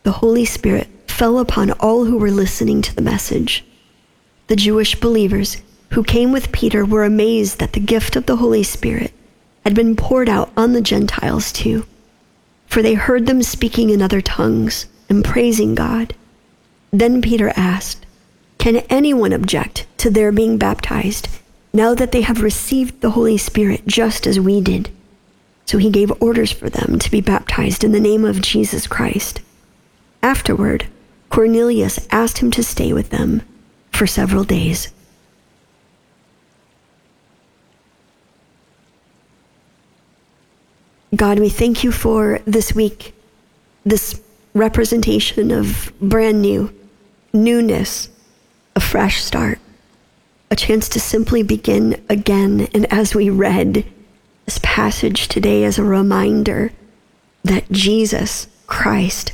the 0.03 0.13
Holy 0.13 0.45
Spirit 0.45 0.87
fell 1.07 1.37
upon 1.37 1.71
all 1.73 2.05
who 2.05 2.17
were 2.17 2.31
listening 2.31 2.81
to 2.81 2.95
the 2.95 3.01
message. 3.01 3.65
The 4.47 4.55
Jewish 4.55 4.95
believers 4.95 5.57
who 5.91 6.03
came 6.03 6.31
with 6.31 6.51
Peter 6.51 6.85
were 6.85 7.03
amazed 7.03 7.59
that 7.59 7.73
the 7.73 7.79
gift 7.79 8.15
of 8.15 8.25
the 8.25 8.37
Holy 8.37 8.63
Spirit 8.63 9.11
had 9.63 9.75
been 9.75 9.95
poured 9.95 10.29
out 10.29 10.51
on 10.55 10.73
the 10.73 10.81
Gentiles 10.81 11.51
too, 11.51 11.85
for 12.67 12.81
they 12.81 12.93
heard 12.93 13.25
them 13.25 13.43
speaking 13.43 13.89
in 13.89 14.01
other 14.01 14.21
tongues 14.21 14.87
and 15.09 15.23
praising 15.25 15.75
God. 15.75 16.15
Then 16.91 17.21
Peter 17.21 17.51
asked, 17.55 18.05
Can 18.57 18.77
anyone 18.89 19.33
object 19.33 19.85
to 19.97 20.09
their 20.09 20.31
being 20.31 20.57
baptized 20.57 21.27
now 21.73 21.93
that 21.93 22.11
they 22.11 22.21
have 22.21 22.41
received 22.41 23.01
the 23.01 23.11
Holy 23.11 23.37
Spirit 23.37 23.85
just 23.85 24.25
as 24.25 24.39
we 24.39 24.61
did. 24.61 24.89
So 25.65 25.77
he 25.77 25.89
gave 25.89 26.11
orders 26.21 26.51
for 26.51 26.69
them 26.69 26.97
to 26.99 27.11
be 27.11 27.21
baptized 27.21 27.83
in 27.83 27.91
the 27.91 27.99
name 27.99 28.25
of 28.25 28.41
Jesus 28.41 28.87
Christ. 28.87 29.41
Afterward, 30.23 30.87
Cornelius 31.29 32.07
asked 32.11 32.39
him 32.39 32.49
to 32.51 32.63
stay 32.63 32.91
with 32.91 33.11
them 33.11 33.43
for 33.91 34.07
several 34.07 34.43
days. 34.43 34.91
God, 41.15 41.39
we 41.39 41.49
thank 41.49 41.83
you 41.83 41.91
for 41.91 42.39
this 42.45 42.73
week, 42.75 43.15
this 43.83 44.21
representation 44.53 45.49
of 45.49 45.91
brand 45.99 46.39
new, 46.39 46.71
newness, 47.33 48.09
a 48.75 48.79
fresh 48.79 49.23
start, 49.23 49.57
a 50.51 50.55
chance 50.55 50.87
to 50.89 50.99
simply 50.99 51.41
begin 51.41 51.99
again. 52.09 52.67
And 52.75 52.91
as 52.93 53.15
we 53.15 53.31
read 53.31 53.85
this 54.45 54.59
passage 54.61 55.27
today 55.27 55.63
as 55.63 55.79
a 55.79 55.83
reminder 55.83 56.71
that 57.43 57.71
Jesus 57.71 58.47
Christ 58.67 59.33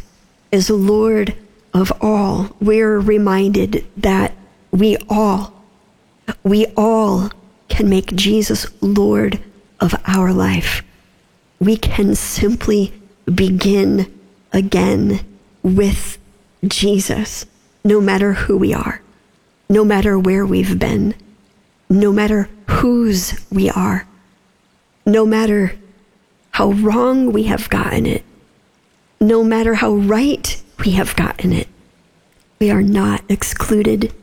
is 0.54 0.70
Lord 0.70 1.36
of 1.74 1.92
all, 2.00 2.56
we're 2.62 3.00
reminded 3.00 3.86
that 3.98 4.34
we 4.72 4.96
all, 5.10 5.54
we 6.44 6.68
all 6.78 7.32
can 7.68 7.90
make 7.90 8.16
Jesus 8.16 8.66
Lord 8.82 9.42
of 9.82 9.94
our 10.06 10.32
life 10.32 10.82
we 11.60 11.78
can 11.78 12.16
simply 12.16 12.94
begin 13.34 14.12
again 14.52 15.20
with 15.64 16.18
Jesus, 16.66 17.46
no 17.84 18.02
matter 18.02 18.34
who 18.34 18.58
we 18.58 18.74
are, 18.74 19.02
no 19.70 19.84
matter 19.84 20.18
where 20.18 20.46
we've 20.46 20.78
been, 20.78 21.16
no 21.90 22.12
matter 22.12 22.50
whose 22.70 23.40
we 23.52 23.70
are, 23.70 24.08
no 25.06 25.26
matter 25.26 25.78
how 26.52 26.72
wrong 26.72 27.32
we 27.32 27.44
have 27.44 27.70
gotten 27.70 28.06
it, 28.06 28.24
no 29.20 29.44
matter 29.44 29.76
how 29.76 29.94
right 29.94 30.62
we 30.84 30.92
have 30.92 31.16
gotten 31.16 31.52
it. 31.54 31.68
We 32.60 32.72
are 32.72 32.82
not 32.82 33.24
excluded. 33.30 34.14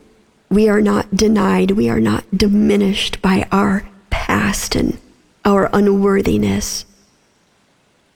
We 0.49 0.67
are 0.69 0.81
not 0.81 1.15
denied. 1.15 1.71
We 1.71 1.89
are 1.89 1.99
not 1.99 2.25
diminished 2.35 3.21
by 3.21 3.47
our 3.51 3.87
past 4.09 4.75
and 4.75 4.97
our 5.45 5.69
unworthiness 5.73 6.85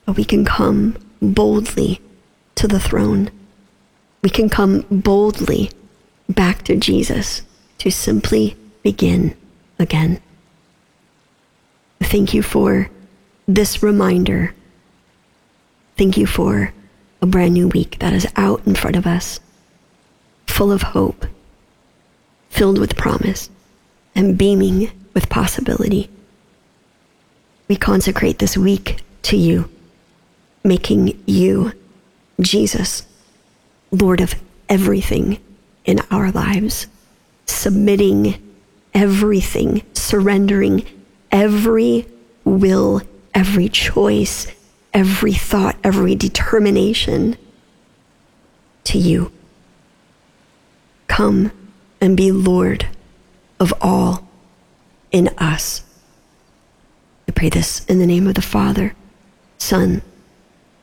but 0.08 0.16
we 0.16 0.24
can 0.24 0.42
come 0.42 0.96
boldly 1.20 2.00
to 2.54 2.66
the 2.66 2.80
throne. 2.80 3.30
We 4.22 4.30
can 4.30 4.48
come 4.48 4.86
boldly 4.90 5.70
back 6.30 6.62
to 6.62 6.76
Jesus 6.76 7.42
to 7.76 7.90
simply 7.90 8.56
begin 8.82 9.36
again. 9.78 10.18
Thank 12.00 12.32
you 12.32 12.42
for 12.42 12.88
this 13.46 13.82
reminder. 13.82 14.54
Thank 15.98 16.16
you 16.16 16.24
for 16.24 16.72
a 17.20 17.26
brand 17.26 17.52
new 17.52 17.68
week 17.68 17.98
that 17.98 18.14
is 18.14 18.26
out 18.34 18.66
in 18.66 18.76
front 18.76 18.96
of 18.96 19.06
us, 19.06 19.40
full 20.46 20.72
of 20.72 20.80
hope, 20.80 21.26
filled 22.48 22.78
with 22.78 22.96
promise, 22.96 23.50
and 24.14 24.38
beaming 24.38 24.90
with 25.12 25.28
possibility. 25.28 26.08
We 27.68 27.76
consecrate 27.76 28.38
this 28.38 28.56
week 28.56 29.02
to 29.24 29.36
you 29.36 29.68
making 30.64 31.22
you, 31.26 31.72
Jesus, 32.40 33.06
Lord 33.90 34.20
of 34.20 34.34
everything 34.68 35.38
in 35.84 36.00
our 36.10 36.30
lives, 36.30 36.86
submitting 37.46 38.42
everything, 38.94 39.82
surrendering 39.94 40.84
every 41.30 42.06
will, 42.44 43.02
every 43.34 43.68
choice, 43.68 44.46
every 44.92 45.32
thought, 45.32 45.76
every 45.84 46.14
determination 46.14 47.36
to 48.84 48.98
you. 48.98 49.32
Come 51.06 51.52
and 52.00 52.16
be 52.16 52.32
Lord 52.32 52.86
of 53.60 53.72
all 53.80 54.28
in 55.10 55.28
us. 55.38 55.82
I 57.26 57.32
pray 57.32 57.48
this 57.48 57.84
in 57.86 57.98
the 57.98 58.06
name 58.06 58.26
of 58.26 58.34
the 58.34 58.42
Father, 58.42 58.94
Son, 59.58 60.02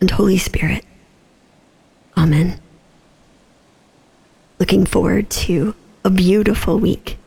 and 0.06 0.12
Holy 0.12 0.38
Spirit. 0.38 0.86
Amen. 2.15 2.60
Looking 4.60 4.86
forward 4.86 5.32
to 5.32 5.74
a 6.04 6.12
beautiful 6.12 6.78
week 6.78 7.18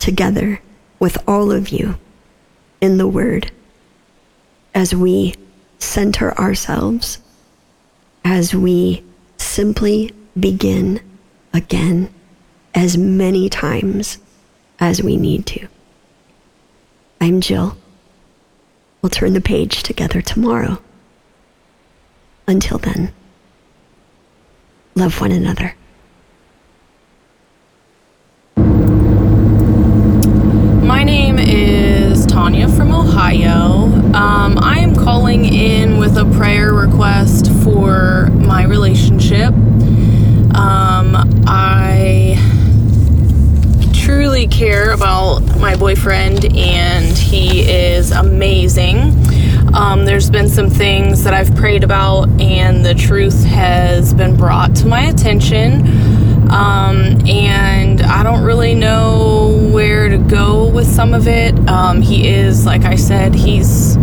together 0.00 0.60
with 0.98 1.16
all 1.28 1.52
of 1.52 1.68
you 1.68 2.00
in 2.80 2.98
the 2.98 3.06
Word 3.06 3.52
as 4.74 4.92
we 4.92 5.36
center 5.78 6.36
ourselves, 6.36 7.20
as 8.24 8.52
we 8.52 9.04
simply 9.36 10.10
begin 10.38 11.00
again 11.54 12.12
as 12.74 12.98
many 12.98 13.48
times 13.48 14.18
as 14.80 15.00
we 15.00 15.16
need 15.16 15.46
to. 15.46 15.68
I'm 17.20 17.40
Jill. 17.40 17.76
We'll 19.00 19.10
turn 19.10 19.34
the 19.34 19.40
page 19.40 19.84
together 19.84 20.20
tomorrow. 20.20 20.80
Until 22.48 22.78
then, 22.78 23.12
love 24.94 25.20
one 25.20 25.32
another. 25.32 25.74
My 30.86 31.02
name 31.02 31.40
is 31.40 32.24
Tanya 32.24 32.68
from 32.68 32.94
Ohio. 32.94 33.86
Um, 34.14 34.58
I 34.62 34.78
am 34.78 34.94
calling 34.94 35.44
in 35.44 35.98
with 35.98 36.16
a 36.16 36.24
prayer 36.36 36.72
request 36.72 37.50
for 37.64 38.28
my 38.30 38.62
relationship. 38.62 39.52
Um, 40.54 41.16
I 41.48 42.38
truly 43.92 44.46
care 44.46 44.92
about 44.92 45.40
my 45.58 45.74
boyfriend, 45.74 46.44
and 46.56 47.18
he 47.18 47.68
is 47.68 48.12
amazing. 48.12 49.14
Um, 49.76 50.06
there's 50.06 50.30
been 50.30 50.48
some 50.48 50.70
things 50.70 51.22
that 51.24 51.34
I've 51.34 51.54
prayed 51.54 51.84
about, 51.84 52.30
and 52.40 52.82
the 52.82 52.94
truth 52.94 53.44
has 53.44 54.14
been 54.14 54.34
brought 54.34 54.74
to 54.76 54.86
my 54.86 55.02
attention. 55.02 55.86
Um, 56.50 57.20
and 57.28 58.00
I 58.00 58.22
don't 58.22 58.42
really 58.42 58.74
know 58.74 59.68
where 59.70 60.08
to 60.08 60.16
go 60.16 60.66
with 60.70 60.86
some 60.86 61.12
of 61.12 61.28
it. 61.28 61.54
Um, 61.68 62.00
he 62.00 62.26
is, 62.26 62.64
like 62.64 62.84
I 62.86 62.96
said, 62.96 63.34
he's 63.34 63.98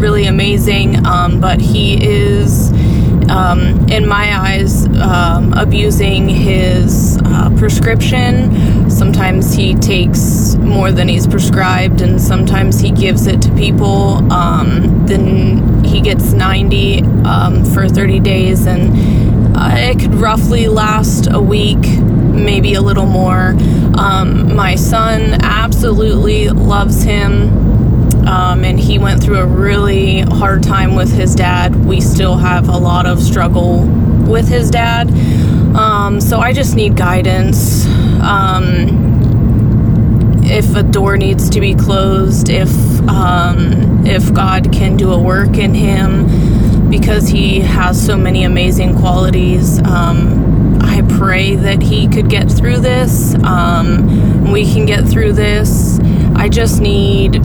really 0.00 0.24
amazing, 0.24 1.04
um, 1.04 1.38
but 1.38 1.60
he 1.60 2.02
is 2.02 2.70
um, 3.30 3.88
in 3.88 4.06
my 4.06 4.36
eyes, 4.38 4.86
um, 4.98 5.52
abusing 5.54 6.28
his 6.28 7.18
uh, 7.24 7.50
prescription. 7.56 8.90
Sometimes 8.90 9.54
he 9.54 9.74
takes 9.74 10.56
more 10.56 10.90
than 10.90 11.08
he's 11.08 11.26
prescribed, 11.26 12.00
and 12.00 12.20
sometimes 12.20 12.80
he 12.80 12.90
gives 12.90 13.26
it 13.26 13.40
to 13.42 13.54
people. 13.54 14.32
Um, 14.32 15.06
then 15.06 15.84
he 15.84 16.00
gets 16.00 16.32
90 16.32 17.02
um, 17.24 17.64
for 17.64 17.88
30 17.88 18.20
days, 18.20 18.66
and 18.66 19.56
uh, 19.56 19.74
it 19.76 20.00
could 20.00 20.14
roughly 20.14 20.66
last 20.66 21.28
a 21.30 21.40
week, 21.40 21.78
maybe 21.78 22.74
a 22.74 22.82
little 22.82 23.06
more. 23.06 23.54
Um, 23.96 24.54
my 24.56 24.74
son 24.74 25.38
absolutely 25.42 26.48
loves 26.48 27.02
him 27.02 27.69
um, 28.26 28.64
and 28.64 28.78
he 28.78 28.98
went 28.98 29.22
through 29.22 29.38
a 29.38 29.46
really 29.46 30.20
hard 30.20 30.62
time 30.62 30.94
with 30.94 31.12
his 31.12 31.34
dad. 31.34 31.84
We 31.84 32.00
still 32.00 32.36
have 32.36 32.68
a 32.68 32.76
lot 32.76 33.06
of 33.06 33.22
struggle 33.22 33.84
with 34.28 34.48
his 34.48 34.70
dad. 34.70 35.10
Um, 35.76 36.20
so 36.20 36.40
I 36.40 36.52
just 36.52 36.74
need 36.74 36.96
guidance. 36.96 37.86
Um, 38.20 39.08
if 40.44 40.74
a 40.74 40.82
door 40.82 41.16
needs 41.16 41.48
to 41.50 41.60
be 41.60 41.74
closed, 41.74 42.48
if 42.48 42.70
um, 43.08 44.04
if 44.04 44.32
God 44.34 44.72
can 44.72 44.96
do 44.96 45.12
a 45.12 45.18
work 45.18 45.56
in 45.56 45.74
him, 45.74 46.90
because 46.90 47.28
he 47.28 47.60
has 47.60 48.04
so 48.04 48.16
many 48.16 48.44
amazing 48.44 48.96
qualities. 48.96 49.78
Um, 49.80 50.78
I 50.82 51.02
pray 51.02 51.54
that 51.54 51.82
he 51.82 52.08
could 52.08 52.28
get 52.28 52.50
through 52.50 52.78
this. 52.78 53.34
Um, 53.44 54.50
we 54.50 54.64
can 54.64 54.86
get 54.86 55.06
through 55.06 55.34
this. 55.34 56.00
I 56.34 56.48
just 56.48 56.80
need 56.80 57.42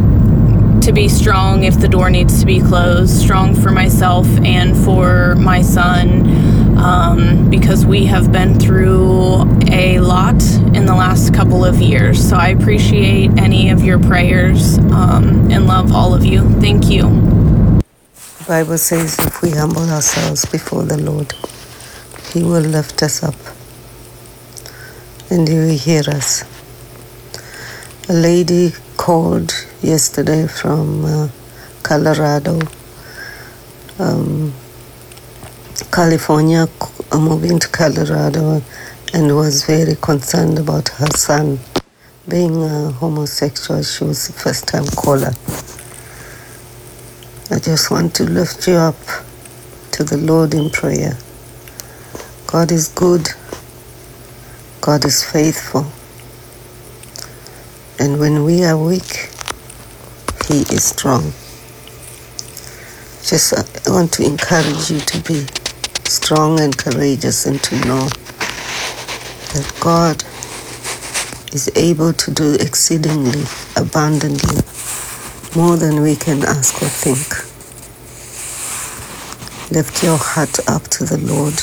to 0.85 0.93
be 0.93 1.09
strong 1.09 1.63
if 1.63 1.79
the 1.79 1.87
door 1.87 2.11
needs 2.11 2.39
to 2.39 2.45
be 2.45 2.59
closed, 2.59 3.19
strong 3.19 3.55
for 3.55 3.71
myself 3.71 4.27
and 4.45 4.77
for 4.85 5.33
my 5.37 5.59
son, 5.59 6.77
um, 6.77 7.49
because 7.49 7.83
we 7.87 8.05
have 8.05 8.31
been 8.31 8.59
through 8.59 9.41
a 9.71 9.97
lot 9.99 10.39
in 10.75 10.85
the 10.85 10.93
last 10.93 11.33
couple 11.33 11.65
of 11.65 11.81
years. 11.81 12.29
So 12.29 12.35
I 12.35 12.49
appreciate 12.49 13.31
any 13.39 13.71
of 13.71 13.83
your 13.83 13.97
prayers 13.97 14.77
um, 14.77 15.49
and 15.49 15.65
love 15.65 15.91
all 15.91 16.13
of 16.13 16.23
you. 16.23 16.47
Thank 16.61 16.87
you. 16.87 17.01
The 18.13 18.45
Bible 18.47 18.77
says 18.77 19.17
if 19.17 19.41
we 19.41 19.49
humble 19.49 19.89
ourselves 19.89 20.45
before 20.45 20.83
the 20.83 20.97
Lord, 20.97 21.33
He 22.31 22.43
will 22.43 22.61
lift 22.61 23.01
us 23.01 23.23
up 23.23 23.35
and 25.31 25.47
He 25.47 25.55
will 25.55 25.77
hear 25.79 26.03
us. 26.07 26.43
A 28.07 28.13
lady 28.13 28.71
called 29.05 29.53
yesterday 29.83 30.47
from 30.47 31.05
uh, 31.05 31.27
Colorado 31.83 32.59
um, 33.99 34.51
California, 35.91 36.67
moving 37.13 37.59
to 37.59 37.67
Colorado, 37.67 38.63
and 39.13 39.35
was 39.35 39.63
very 39.63 39.95
concerned 39.97 40.57
about 40.57 40.87
her 40.87 41.05
son 41.15 41.59
being 42.27 42.63
a 42.63 42.89
homosexual. 42.93 43.83
She 43.83 44.05
was 44.05 44.25
the 44.25 44.33
first 44.33 44.67
time 44.67 44.87
caller. 44.87 45.35
I 47.55 47.59
just 47.59 47.91
want 47.91 48.15
to 48.15 48.23
lift 48.23 48.67
you 48.67 48.73
up 48.73 48.97
to 49.91 50.03
the 50.03 50.17
Lord 50.17 50.55
in 50.55 50.71
prayer. 50.71 51.15
God 52.47 52.71
is 52.71 52.87
good. 52.87 53.29
God 54.81 55.05
is 55.05 55.23
faithful. 55.23 55.85
And 57.97 58.19
when 58.19 58.43
we 58.43 58.63
are 58.63 58.77
weak, 58.77 59.29
He 60.47 60.61
is 60.73 60.83
strong. 60.83 61.31
Just 63.23 63.53
uh, 63.53 63.63
I 63.87 63.91
want 63.95 64.11
to 64.13 64.23
encourage 64.25 64.91
you 64.91 64.99
to 64.99 65.19
be 65.21 65.47
strong 66.03 66.59
and 66.59 66.77
courageous 66.77 67.45
and 67.45 67.61
to 67.63 67.75
know 67.87 68.07
that 69.53 69.73
God 69.79 70.23
is 71.53 71.71
able 71.75 72.13
to 72.13 72.31
do 72.31 72.55
exceedingly 72.55 73.43
abundantly 73.77 74.61
more 75.55 75.77
than 75.77 76.01
we 76.01 76.15
can 76.15 76.43
ask 76.43 76.75
or 76.81 76.89
think. 76.89 77.45
Lift 79.71 80.03
your 80.03 80.17
heart 80.17 80.59
up 80.67 80.83
to 80.89 81.05
the 81.05 81.17
Lord. 81.17 81.55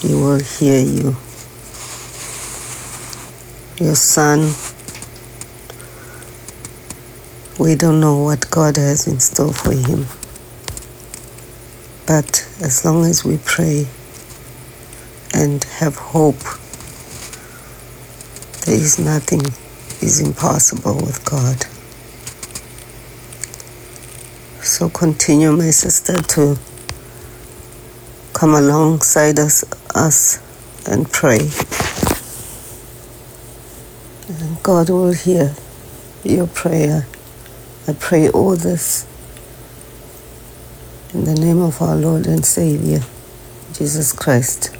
He 0.00 0.14
will 0.14 0.38
hear 0.38 0.80
you. 0.80 1.16
Your 3.80 3.94
son, 3.94 4.40
we 7.60 7.76
don't 7.76 8.00
know 8.00 8.24
what 8.24 8.50
God 8.50 8.76
has 8.76 9.06
in 9.06 9.20
store 9.20 9.52
for 9.52 9.72
him. 9.72 10.06
But 12.04 12.48
as 12.60 12.84
long 12.84 13.04
as 13.04 13.24
we 13.24 13.38
pray 13.44 13.86
and 15.32 15.62
have 15.62 15.94
hope, 15.94 16.40
there 18.66 18.74
is 18.74 18.98
nothing 18.98 19.42
is 20.02 20.18
impossible 20.18 20.96
with 20.96 21.24
God. 21.24 21.64
So 24.64 24.88
continue, 24.88 25.52
my 25.52 25.70
sister, 25.70 26.20
to 26.20 26.58
come 28.32 28.54
alongside 28.54 29.38
us, 29.38 29.64
us 29.94 30.40
and 30.84 31.08
pray. 31.12 31.50
And 34.28 34.62
God 34.62 34.90
will 34.90 35.12
hear 35.12 35.54
your 36.22 36.46
prayer. 36.48 37.06
I 37.86 37.94
pray 37.94 38.28
all 38.28 38.56
this 38.56 39.06
in 41.14 41.24
the 41.24 41.34
name 41.34 41.62
of 41.62 41.80
our 41.80 41.96
Lord 41.96 42.26
and 42.26 42.44
Savior, 42.44 43.00
Jesus 43.72 44.12
Christ, 44.12 44.76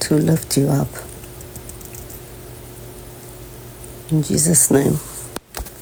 to 0.00 0.14
lift 0.16 0.56
you 0.56 0.66
up. 0.70 0.88
In 4.10 4.24
Jesus' 4.24 4.72
name, 4.72 4.96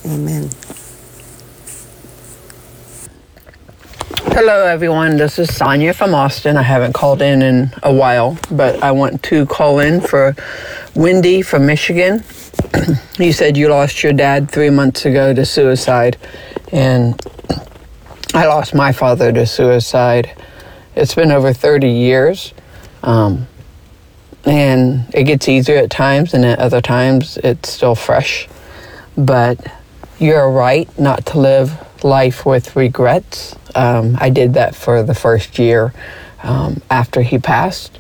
amen. 0.05 0.51
Hello, 4.35 4.67
everyone. 4.67 5.17
This 5.17 5.39
is 5.39 5.57
Sonia 5.57 5.95
from 5.95 6.15
Austin. 6.15 6.59
I 6.59 6.63
haven't 6.63 6.93
called 6.93 7.23
in 7.23 7.41
in 7.41 7.71
a 7.83 7.95
while, 7.95 8.37
but 8.51 8.83
I 8.83 8.91
want 8.91 9.23
to 9.23 9.47
call 9.47 9.79
in 9.79 10.03
for 10.03 10.37
Wendy 10.95 11.41
from 11.41 11.65
Michigan. 11.65 12.23
you 13.19 13.33
said 13.33 13.57
you 13.57 13.69
lost 13.69 14.03
your 14.03 14.13
dad 14.13 14.51
three 14.51 14.71
months 14.71 15.05
ago 15.05 15.33
to 15.33 15.45
suicide, 15.45 16.17
and 16.73 17.21
I 18.35 18.47
lost 18.47 18.75
my 18.75 18.93
father 18.93 19.33
to 19.33 19.47
suicide. 19.47 20.31
It's 20.95 21.15
been 21.15 21.31
over 21.31 21.53
30 21.53 21.89
years, 21.89 22.53
um, 23.03 23.47
and 24.45 25.13
it 25.15 25.25
gets 25.25 25.49
easier 25.49 25.77
at 25.77 25.91
times, 25.91 26.35
and 26.35 26.45
at 26.45 26.59
other 26.59 26.81
times 26.81 27.39
it's 27.39 27.71
still 27.71 27.95
fresh. 27.95 28.49
But 29.17 29.67
you're 30.19 30.51
right 30.51 30.89
not 30.99 31.27
to 31.27 31.39
live 31.39 32.05
life 32.05 32.45
with 32.47 32.77
regrets. 32.77 33.55
Um, 33.75 34.17
I 34.21 34.31
did 34.31 34.55
that 34.55 34.75
for 34.75 35.03
the 35.03 35.15
first 35.15 35.59
year 35.59 35.93
um, 36.43 36.81
after 36.91 37.23
he 37.23 37.39
passed. 37.39 37.99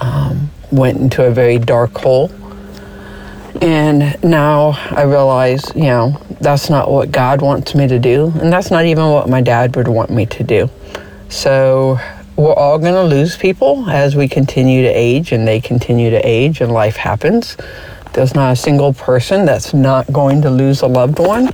Um, 0.00 0.50
went 0.70 0.98
into 0.98 1.24
a 1.24 1.30
very 1.30 1.58
dark 1.58 1.96
hole. 1.98 2.30
And 3.60 4.22
now 4.22 4.70
I 4.90 5.02
realize, 5.02 5.64
you 5.74 5.82
know, 5.82 6.20
that's 6.40 6.70
not 6.70 6.90
what 6.90 7.10
God 7.10 7.42
wants 7.42 7.74
me 7.74 7.88
to 7.88 7.98
do. 7.98 8.32
And 8.40 8.52
that's 8.52 8.70
not 8.70 8.84
even 8.84 9.08
what 9.08 9.28
my 9.28 9.40
dad 9.40 9.74
would 9.76 9.88
want 9.88 10.10
me 10.10 10.26
to 10.26 10.44
do. 10.44 10.70
So 11.28 11.98
we're 12.36 12.54
all 12.54 12.78
going 12.78 12.94
to 12.94 13.02
lose 13.02 13.36
people 13.36 13.90
as 13.90 14.14
we 14.14 14.28
continue 14.28 14.82
to 14.82 14.88
age 14.88 15.32
and 15.32 15.46
they 15.46 15.60
continue 15.60 16.10
to 16.10 16.20
age 16.24 16.60
and 16.60 16.70
life 16.70 16.96
happens. 16.96 17.56
There's 18.12 18.34
not 18.34 18.52
a 18.52 18.56
single 18.56 18.92
person 18.92 19.44
that's 19.44 19.74
not 19.74 20.12
going 20.12 20.42
to 20.42 20.50
lose 20.50 20.82
a 20.82 20.86
loved 20.86 21.18
one 21.18 21.52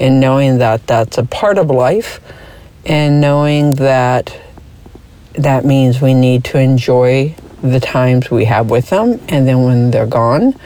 and 0.00 0.18
knowing 0.18 0.58
that 0.58 0.86
that's 0.86 1.18
a 1.18 1.24
part 1.24 1.58
of 1.58 1.70
life 1.70 2.20
and 2.86 3.20
knowing 3.20 3.74
that 3.74 4.36
that 5.34 5.64
means 5.64 6.00
we 6.00 6.14
need 6.14 6.44
to 6.44 6.58
enjoy 6.58 7.34
the 7.62 7.78
times 7.78 8.30
we 8.30 8.46
have 8.46 8.70
with 8.70 8.90
them 8.90 9.20
and 9.28 9.46
then 9.46 9.62
when 9.62 9.90
they're 9.90 10.06
gone 10.06 10.58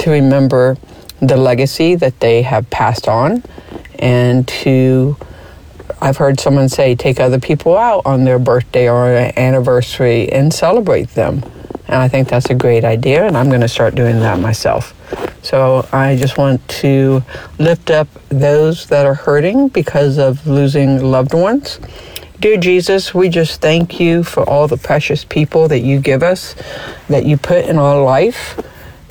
to 0.00 0.10
remember 0.10 0.76
the 1.20 1.36
legacy 1.36 1.94
that 1.94 2.20
they 2.20 2.42
have 2.42 2.68
passed 2.70 3.06
on 3.08 3.42
and 3.98 4.48
to 4.48 5.16
I've 6.02 6.16
heard 6.16 6.40
someone 6.40 6.70
say 6.70 6.94
take 6.94 7.20
other 7.20 7.38
people 7.38 7.76
out 7.76 8.06
on 8.06 8.24
their 8.24 8.38
birthday 8.38 8.88
or 8.88 9.06
anniversary 9.36 10.32
and 10.32 10.52
celebrate 10.52 11.10
them. 11.10 11.42
And 11.88 11.96
I 11.96 12.08
think 12.08 12.28
that's 12.28 12.48
a 12.48 12.54
great 12.54 12.84
idea 12.84 13.26
and 13.26 13.36
I'm 13.36 13.48
going 13.48 13.60
to 13.60 13.68
start 13.68 13.94
doing 13.94 14.20
that 14.20 14.38
myself. 14.38 14.94
So 15.42 15.86
I 15.92 16.16
just 16.16 16.38
want 16.38 16.66
to 16.68 17.22
lift 17.58 17.90
up 17.90 18.08
those 18.30 18.86
that 18.86 19.04
are 19.04 19.14
hurting 19.14 19.68
because 19.68 20.16
of 20.16 20.46
losing 20.46 21.02
loved 21.02 21.34
ones. 21.34 21.78
Dear 22.38 22.56
Jesus, 22.56 23.12
we 23.12 23.28
just 23.28 23.60
thank 23.60 24.00
you 24.00 24.22
for 24.22 24.48
all 24.48 24.66
the 24.66 24.78
precious 24.78 25.24
people 25.24 25.68
that 25.68 25.80
you 25.80 26.00
give 26.00 26.22
us, 26.22 26.54
that 27.08 27.26
you 27.26 27.36
put 27.36 27.66
in 27.66 27.76
our 27.76 28.02
life. 28.02 28.58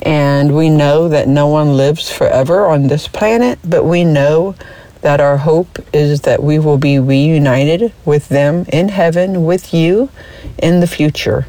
And 0.02 0.56
we 0.56 0.70
know 0.70 1.10
that 1.10 1.28
no 1.28 1.48
one 1.48 1.76
lives 1.78 2.12
forever 2.12 2.66
on 2.66 2.88
this 2.88 3.08
planet, 3.08 3.60
but 3.64 3.84
we 3.84 4.04
know 4.04 4.56
that 5.02 5.22
our 5.22 5.38
hope 5.38 5.80
is 5.94 6.22
that 6.22 6.44
we 6.44 6.60
will 6.60 6.78
be 6.78 7.00
reunited 7.00 7.94
with 8.06 8.30
them 8.30 8.66
in 8.72 8.90
heaven 8.90 9.46
with 9.46 9.74
you 9.74 10.10
in 10.58 10.80
the 10.80 10.88
future 10.88 11.46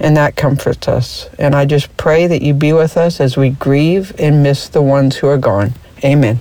and 0.00 0.16
that 0.16 0.36
comforts 0.36 0.88
us. 0.88 1.28
And 1.38 1.54
I 1.54 1.64
just 1.64 1.96
pray 1.96 2.26
that 2.26 2.42
you 2.42 2.54
be 2.54 2.72
with 2.72 2.96
us 2.96 3.20
as 3.20 3.36
we 3.36 3.50
grieve 3.50 4.12
and 4.18 4.42
miss 4.42 4.68
the 4.68 4.82
ones 4.82 5.16
who 5.16 5.28
are 5.28 5.38
gone. 5.38 5.74
Amen. 6.04 6.40